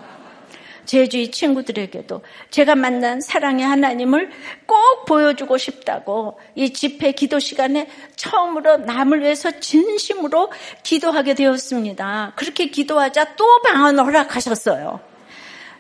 제주의 0.89 1.29
친구들에게도 1.29 2.23
제가 2.49 2.73
만난 2.73 3.21
사랑의 3.21 3.63
하나님을 3.63 4.31
꼭 4.65 5.05
보여주고 5.05 5.59
싶다고 5.59 6.39
이 6.55 6.73
집회 6.73 7.11
기도 7.11 7.37
시간에 7.37 7.87
처음으로 8.15 8.77
남을 8.77 9.21
위해서 9.21 9.51
진심으로 9.51 10.51
기도하게 10.81 11.35
되었습니다. 11.35 12.33
그렇게 12.35 12.71
기도하자 12.71 13.35
또 13.35 13.61
방언을 13.61 14.03
허락하셨어요. 14.03 15.08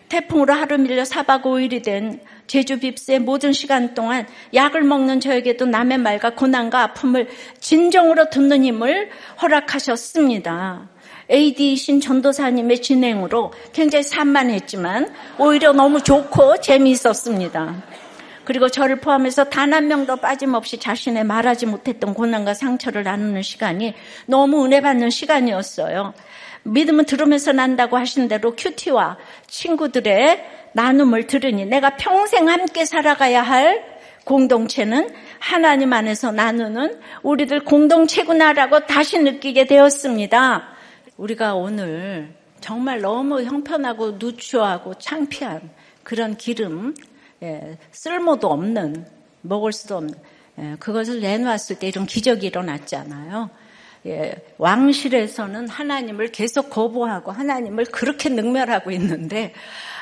태풍으로 0.09 0.53
하루 0.53 0.77
밀려 0.77 1.03
4박 1.03 1.43
5일이 1.43 1.83
된 1.83 2.19
제주 2.47 2.79
빕스의 2.79 3.19
모든 3.19 3.53
시간 3.53 3.93
동안 3.93 4.25
약을 4.53 4.83
먹는 4.83 5.19
저에게도 5.19 5.67
남의 5.67 5.99
말과 5.99 6.31
고난과 6.31 6.81
아픔을 6.81 7.29
진정으로 7.59 8.29
듣는 8.29 8.65
힘을 8.65 9.09
허락하셨습니다. 9.41 10.89
AD이신 11.31 12.01
전도사님의 12.01 12.81
진행으로 12.81 13.53
굉장히 13.71 14.03
산만했지만 14.03 15.13
오히려 15.37 15.73
너무 15.73 16.01
좋고 16.01 16.59
재미있었습니다. 16.61 17.83
그리고 18.45 18.67
저를 18.67 18.95
포함해서 18.95 19.43
단 19.43 19.73
한 19.73 19.87
명도 19.87 20.15
빠짐없이 20.15 20.79
자신의 20.79 21.23
말하지 21.23 21.67
못했던 21.67 22.15
고난과 22.15 22.55
상처를 22.55 23.03
나누는 23.03 23.43
시간이 23.43 23.93
너무 24.25 24.65
은혜 24.65 24.81
받는 24.81 25.11
시간이었어요. 25.11 26.15
믿음은 26.71 27.05
들으면서 27.05 27.51
난다고 27.51 27.97
하신 27.97 28.27
대로 28.27 28.55
큐티와 28.55 29.17
친구들의 29.47 30.45
나눔을 30.73 31.27
들으니 31.27 31.65
내가 31.65 31.95
평생 31.97 32.49
함께 32.49 32.85
살아가야 32.85 33.41
할 33.41 33.83
공동체는 34.25 35.09
하나님 35.39 35.93
안에서 35.93 36.31
나누는 36.31 36.99
우리들 37.23 37.63
공동체구나라고 37.63 38.85
다시 38.85 39.19
느끼게 39.19 39.65
되었습니다. 39.65 40.69
우리가 41.17 41.55
오늘 41.55 42.33
정말 42.61 43.01
너무 43.01 43.41
형편하고 43.43 44.11
누추하고 44.19 44.95
창피한 44.95 45.69
그런 46.03 46.35
기름, 46.37 46.93
예, 47.41 47.77
쓸모도 47.91 48.47
없는, 48.47 49.05
먹을 49.41 49.71
수도 49.71 49.97
없는, 49.97 50.15
예, 50.59 50.75
그것을 50.79 51.21
내놓았을 51.21 51.79
때 51.79 51.87
이런 51.87 52.05
기적이 52.05 52.47
일어났잖아요. 52.47 53.49
예, 54.05 54.35
왕실에서는 54.57 55.67
하나님을 55.67 56.31
계속 56.31 56.69
거부하고 56.69 57.31
하나님을 57.31 57.85
그렇게 57.85 58.29
능멸하고 58.29 58.91
있는데 58.91 59.53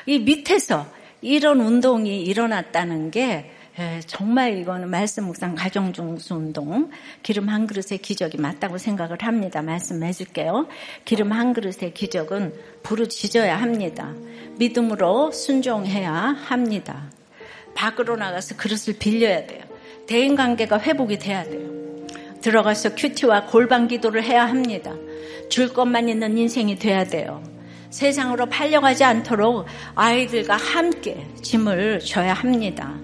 이 0.05 0.19
밑에서 0.19 0.85
이런 1.21 1.61
운동이 1.61 2.21
일어났다는 2.21 3.11
게 3.11 3.51
예, 3.79 3.99
정말 4.07 4.57
이거는 4.57 4.89
말씀 4.89 5.25
묵상 5.25 5.53
가정 5.53 5.93
중수 5.93 6.33
운동 6.33 6.89
기름 7.21 7.47
한 7.47 7.67
그릇의 7.67 7.99
기적이 8.01 8.37
맞다고 8.37 8.79
생각을 8.79 9.17
합니다. 9.21 9.61
말씀해 9.61 10.13
줄게요. 10.13 10.67
기름 11.05 11.31
한 11.31 11.53
그릇의 11.53 11.93
기적은 11.93 12.55
부르짖어야 12.81 13.55
합니다. 13.55 14.13
믿음으로 14.57 15.31
순종해야 15.31 16.11
합니다. 16.13 17.11
밖으로 17.75 18.15
나가서 18.15 18.55
그릇을 18.55 18.95
빌려야 18.97 19.45
돼요. 19.45 19.63
대인 20.07 20.35
관계가 20.35 20.79
회복이 20.79 21.19
돼야 21.19 21.43
돼요. 21.43 21.86
들어가서 22.41 22.95
큐티와 22.95 23.45
골반 23.45 23.87
기도를 23.87 24.23
해야 24.23 24.45
합니다. 24.45 24.93
줄 25.49 25.73
것만 25.73 26.09
있는 26.09 26.37
인생이 26.37 26.77
돼야 26.77 27.03
돼요. 27.05 27.43
세상으로 27.89 28.47
팔려가지 28.47 29.03
않도록 29.03 29.65
아이들과 29.95 30.55
함께 30.57 31.25
짐을 31.41 31.99
져야 31.99 32.33
합니다. 32.33 32.95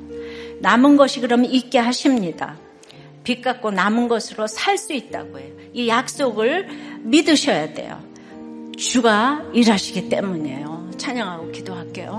남은 0.61 0.97
것이 0.97 1.19
그럼 1.21 1.45
있게 1.45 1.79
하십니다. 1.79 2.57
빚 3.23 3.41
갚고 3.41 3.71
남은 3.71 4.07
것으로 4.09 4.47
살 4.47 4.77
수 4.77 4.93
있다고 4.93 5.39
해요. 5.39 5.53
이 5.73 5.87
약속을 5.87 6.67
믿으셔야 7.03 7.73
돼요. 7.73 8.01
주가 8.77 9.43
일하시기 9.53 10.09
때문이에요. 10.09 10.91
찬양하고 10.97 11.51
기도할게요. 11.51 12.17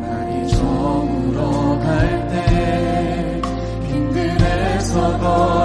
날이 0.00 0.48
저물어 0.48 1.78
갈때 1.78 2.93
길 5.24 5.63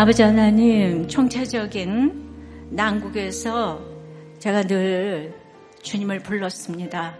아버지 0.00 0.22
하나님, 0.22 1.08
총체적인 1.08 2.70
난국에서 2.70 3.84
제가 4.38 4.62
늘 4.62 5.34
주님을 5.82 6.20
불렀습니다. 6.20 7.16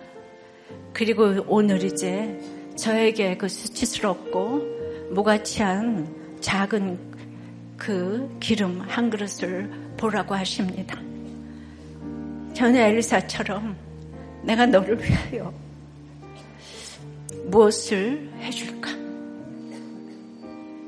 그리고 0.92 1.34
오늘 1.48 1.82
이제 1.82 2.40
저에게 2.76 3.36
그 3.36 3.48
수치스럽고 3.48 4.62
무가치한 5.10 6.38
작은 6.40 6.96
그 7.76 8.36
기름 8.38 8.80
한 8.82 9.10
그릇을 9.10 9.68
보라고 9.96 10.36
하십니다. 10.36 11.00
저는 12.54 12.76
엘리사처럼 12.76 13.76
내가 14.44 14.66
너를 14.66 15.02
위하여 15.02 15.52
무엇을 17.46 18.30
해줄까? 18.38 18.92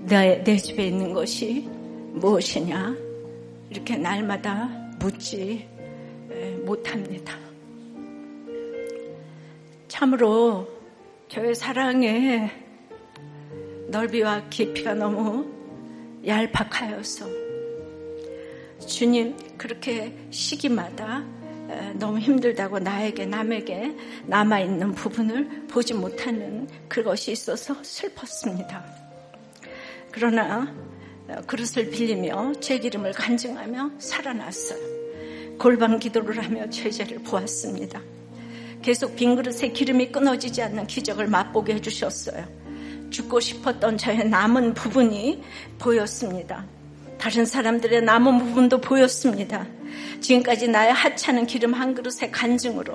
내, 0.03 0.43
내 0.45 0.57
집에 0.57 0.87
있는 0.87 1.13
것이 1.13 1.80
무엇이냐? 2.13 2.97
이렇게 3.71 3.97
날마다 3.97 4.67
묻지 4.99 5.69
못합니다. 6.65 7.39
참으로 9.89 10.69
저의 11.29 11.55
사랑의 11.55 12.51
넓이와 13.89 14.49
깊이가 14.51 14.95
너무 14.95 15.47
얄팍하여서 16.27 17.27
주님 18.87 19.37
그렇게 19.57 20.17
시기마다 20.31 21.25
너무 21.95 22.19
힘들다고 22.19 22.81
나에게 22.81 23.27
남에게 23.27 23.97
남아있는 24.27 24.93
부분을 24.93 25.67
보지 25.69 25.95
못하는 25.95 26.69
그것이 26.89 27.33
있어서 27.33 27.77
슬펐습니다. 27.83 28.85
그러나 30.11 30.75
그릇을 31.47 31.91
빌리며 31.91 32.55
제 32.61 32.79
기름을 32.79 33.13
간증하며 33.13 33.93
살아났어요. 33.99 34.79
골방 35.59 35.99
기도를 35.99 36.43
하며 36.45 36.69
죄제를 36.71 37.19
보았습니다. 37.21 38.01
계속 38.83 39.15
빈 39.15 39.37
그릇에 39.37 39.69
기름이 39.73 40.11
끊어지지 40.11 40.63
않는 40.63 40.87
기적을 40.87 41.27
맛보게 41.27 41.75
해주셨어요. 41.75 42.47
죽고 43.11 43.41
싶었던 43.41 43.99
저의 43.99 44.27
남은 44.29 44.75
부분이 44.75 45.43
보였습니다. 45.79 46.65
다른 47.19 47.45
사람들의 47.45 48.03
남은 48.03 48.39
부분도 48.39 48.81
보였습니다. 48.81 49.67
지금까지 50.21 50.69
나의 50.69 50.93
하찮은 50.93 51.47
기름 51.47 51.75
한 51.75 51.95
그릇의 51.95 52.33
간증으로 52.33 52.95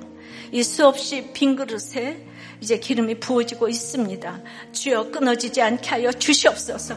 이 0.52 0.64
수없이 0.64 1.30
빈 1.34 1.56
그릇에 1.56 2.26
이제 2.62 2.80
기름이 2.80 3.20
부어지고 3.20 3.70
있습니다. 3.70 4.42
주여 4.72 5.12
끊어지지 5.12 5.62
않게 5.62 5.90
하여 5.90 6.12
주시옵소서. 6.12 6.96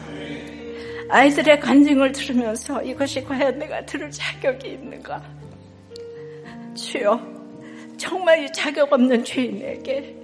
아이들의 1.09 1.59
간증을 1.59 2.11
들으면서 2.11 2.81
이것이 2.83 3.23
과연 3.23 3.57
내가 3.57 3.83
들을 3.85 4.11
자격이 4.11 4.69
있는가? 4.69 5.23
주여, 6.75 7.19
정말 7.97 8.45
이 8.45 8.51
자격 8.53 8.93
없는 8.93 9.23
죄인에게 9.23 10.15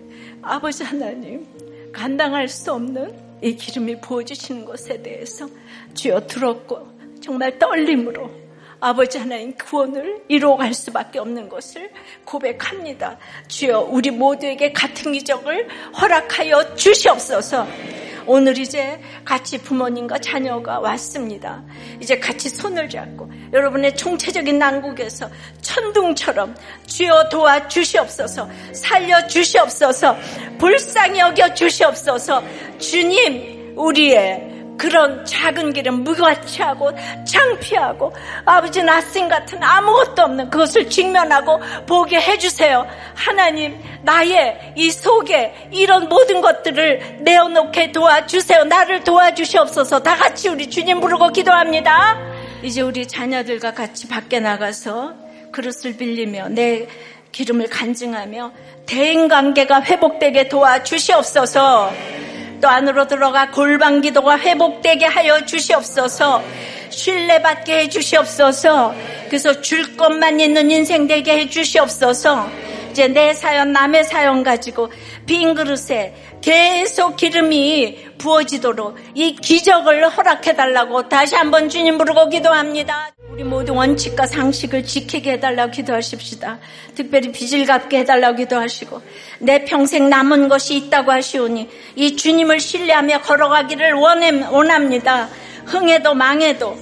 아버지 0.41 0.83
하나님 0.83 1.45
감당할 1.91 2.47
수 2.47 2.71
없는 2.71 3.13
이 3.41 3.55
기름이 3.55 3.99
부어주시는 3.99 4.65
것에 4.65 5.01
대해서 5.01 5.47
주여 5.93 6.27
들었고 6.27 6.87
정말 7.19 7.57
떨림으로 7.57 8.29
아버지 8.79 9.17
하나님 9.17 9.53
구원을 9.55 10.21
이루어갈 10.27 10.73
수밖에 10.73 11.17
없는 11.17 11.49
것을 11.49 11.89
고백합니다. 12.23 13.17
주여 13.47 13.79
우리 13.89 14.11
모두에게 14.11 14.71
같은 14.71 15.13
기적을 15.13 15.67
허락하여 15.99 16.75
주시옵소서. 16.75 17.67
오늘 18.27 18.57
이제 18.57 18.99
같이 19.23 19.57
부모님과 19.57 20.19
자녀가 20.19 20.79
왔습니다. 20.79 21.63
이제 21.99 22.19
같이 22.19 22.49
손을 22.49 22.89
잡고 22.89 23.29
여러분의 23.53 23.95
총체적인 23.95 24.57
난국에서 24.57 25.29
천둥처럼 25.61 26.55
주여 26.87 27.29
도와 27.29 27.67
주시옵소서, 27.67 28.49
살려 28.73 29.25
주시옵소서, 29.27 30.15
불쌍히 30.57 31.19
여겨 31.19 31.53
주시옵소서, 31.53 32.43
주님, 32.79 33.73
우리의 33.77 34.54
그런 34.77 35.25
작은 35.25 35.73
길은 35.73 36.03
무가치하고 36.03 36.91
창피하고 37.25 38.13
아버지 38.45 38.83
나싱 38.83 39.27
같은 39.27 39.61
아무것도 39.63 40.21
없는 40.21 40.49
그것을 40.49 40.89
직면하고 40.89 41.59
보게 41.85 42.19
해주세요. 42.19 42.87
하나님 43.13 43.79
나의 44.03 44.73
이 44.75 44.91
속에 44.91 45.69
이런 45.71 46.09
모든 46.09 46.41
것들을 46.41 47.19
내어놓게 47.21 47.91
도와주세요. 47.91 48.65
나를 48.65 49.03
도와주시옵소서. 49.03 50.03
다 50.03 50.15
같이 50.15 50.49
우리 50.49 50.69
주님 50.69 50.99
부르고 50.99 51.29
기도합니다. 51.29 52.17
이제 52.63 52.81
우리 52.81 53.07
자녀들과 53.07 53.73
같이 53.73 54.07
밖에 54.07 54.39
나가서 54.39 55.13
그릇을 55.51 55.97
빌리며 55.97 56.49
내 56.49 56.87
기름을 57.31 57.69
간증하며 57.69 58.51
대인 58.85 59.27
관계가 59.27 59.81
회복되게 59.81 60.47
도와주시옵소서. 60.47 61.91
또 62.61 62.67
안으로 62.67 63.07
들어가 63.07 63.51
골방 63.51 64.01
기도가 64.01 64.39
회복되게 64.39 65.05
하여 65.05 65.45
주시옵소서. 65.45 66.43
신뢰받게 66.89 67.79
해 67.79 67.89
주시옵소서. 67.89 68.93
그래서 69.27 69.61
줄 69.61 69.97
것만 69.97 70.39
있는 70.39 70.71
인생 70.71 71.07
되게 71.07 71.37
해 71.39 71.49
주시옵소서. 71.49 72.49
이제 72.91 73.07
내 73.09 73.33
사연, 73.33 73.73
남의 73.73 74.05
사연 74.05 74.41
가지고 74.41 74.89
빈 75.25 75.53
그릇에 75.53 76.13
계속 76.45 77.15
기름이 77.15 78.17
부어지도록 78.19 78.97
이 79.15 79.35
기적을 79.35 80.07
허락해달라고 80.09 81.09
다시 81.09 81.33
한번 81.33 81.69
주님 81.69 81.97
부르고 81.97 82.29
기도합니다. 82.29 83.09
우리 83.31 83.43
모두 83.43 83.73
원칙과 83.73 84.27
상식을 84.27 84.83
지키게 84.83 85.31
해달라고 85.33 85.71
기도하십시다. 85.71 86.59
특별히 86.93 87.31
빚을 87.31 87.65
갚게 87.65 88.01
해달라고 88.01 88.37
기도하시고 88.37 89.01
내 89.39 89.65
평생 89.65 90.07
남은 90.07 90.47
것이 90.47 90.75
있다고 90.75 91.11
하시오니 91.11 91.67
이 91.95 92.15
주님을 92.15 92.59
신뢰하며 92.59 93.21
걸어가기를 93.21 93.93
원합니다. 93.93 95.29
흥해도 95.65 96.13
망해도 96.13 96.77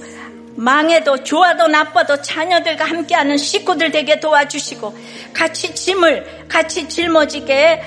망해도 0.56 1.24
좋아도 1.24 1.66
나빠도 1.66 2.22
자녀들과 2.22 2.84
함께하는 2.84 3.36
식구들 3.36 3.90
되게 3.90 4.20
도와주시고 4.20 4.94
같이 5.32 5.74
짐을 5.74 6.46
같이 6.48 6.88
짊어지게 6.88 7.82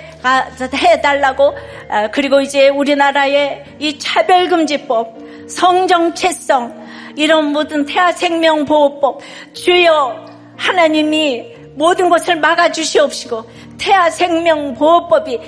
해달라고 0.74 1.58
아, 1.90 2.08
그리고 2.12 2.42
이제 2.42 2.70
우리나라의 2.70 3.64
이 3.80 3.98
차별금지법 3.98 5.18
성정체성 5.48 6.88
이런 7.16 7.46
모든 7.46 7.86
태아생명보호법 7.86 9.22
주여 9.54 10.26
하나님이 10.58 11.56
모든 11.76 12.10
것을 12.10 12.36
막아주시옵시고 12.38 13.50
태아생명보호법이 13.78 15.40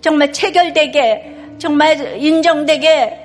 정말 0.00 0.32
체결되게 0.32 1.34
정말 1.58 2.20
인정되게 2.20 3.22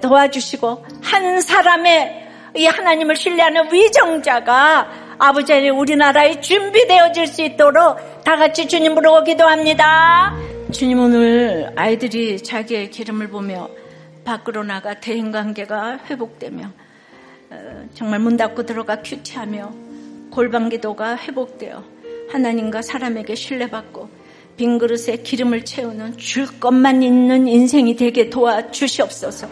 도와주시고 0.00 0.84
한 1.02 1.40
사람의 1.40 2.21
이 2.54 2.66
하나님을 2.66 3.16
신뢰하는 3.16 3.72
위정자가 3.72 5.16
아버지 5.18 5.52
우리나라에 5.68 6.40
준비되어질 6.40 7.26
수 7.26 7.42
있도록 7.42 7.96
다 8.24 8.36
같이 8.36 8.68
주님 8.68 8.94
부르고 8.94 9.24
기도합니다. 9.24 10.36
주님 10.70 11.00
오늘 11.00 11.72
아이들이 11.76 12.42
자기의 12.42 12.90
기름을 12.90 13.28
보며 13.28 13.68
밖으로 14.24 14.64
나가 14.64 15.00
대인관계가 15.00 16.00
회복되며 16.10 16.70
어, 17.50 17.84
정말 17.94 18.20
문 18.20 18.36
닫고 18.36 18.64
들어가 18.64 19.02
큐티하며 19.02 19.72
골방 20.30 20.68
기도가 20.68 21.16
회복되어 21.16 21.82
하나님과 22.30 22.82
사람에게 22.82 23.34
신뢰받고 23.34 24.08
빈 24.56 24.78
그릇에 24.78 25.16
기름을 25.22 25.64
채우는 25.64 26.18
줄 26.18 26.46
것만 26.60 27.02
있는 27.02 27.48
인생이 27.48 27.96
되게 27.96 28.30
도와주시옵소서. 28.30 29.48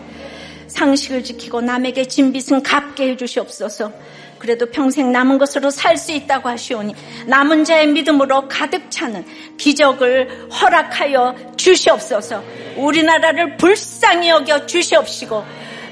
상식을 0.70 1.24
지키고 1.24 1.60
남에게 1.60 2.04
진 2.06 2.32
빚은 2.32 2.62
갚게 2.62 3.10
해주시옵소서. 3.10 3.92
그래도 4.38 4.64
평생 4.66 5.12
남은 5.12 5.36
것으로 5.36 5.70
살 5.70 5.98
수 5.98 6.12
있다고 6.12 6.48
하시오니 6.48 6.94
남은 7.26 7.64
자의 7.64 7.86
믿음으로 7.88 8.48
가득 8.48 8.90
차는 8.90 9.24
기적을 9.58 10.48
허락하여 10.50 11.36
주시옵소서. 11.56 12.42
우리나라를 12.76 13.58
불쌍히 13.58 14.30
여겨 14.30 14.64
주시옵시고 14.66 15.44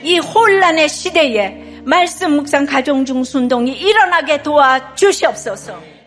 이 0.02 0.18
혼란의 0.18 0.88
시대에 0.88 1.82
말씀 1.84 2.36
묵상 2.36 2.64
가정 2.64 3.04
중순동이 3.04 3.72
일어나게 3.72 4.42
도와 4.42 4.94
주시옵소서. 4.94 5.97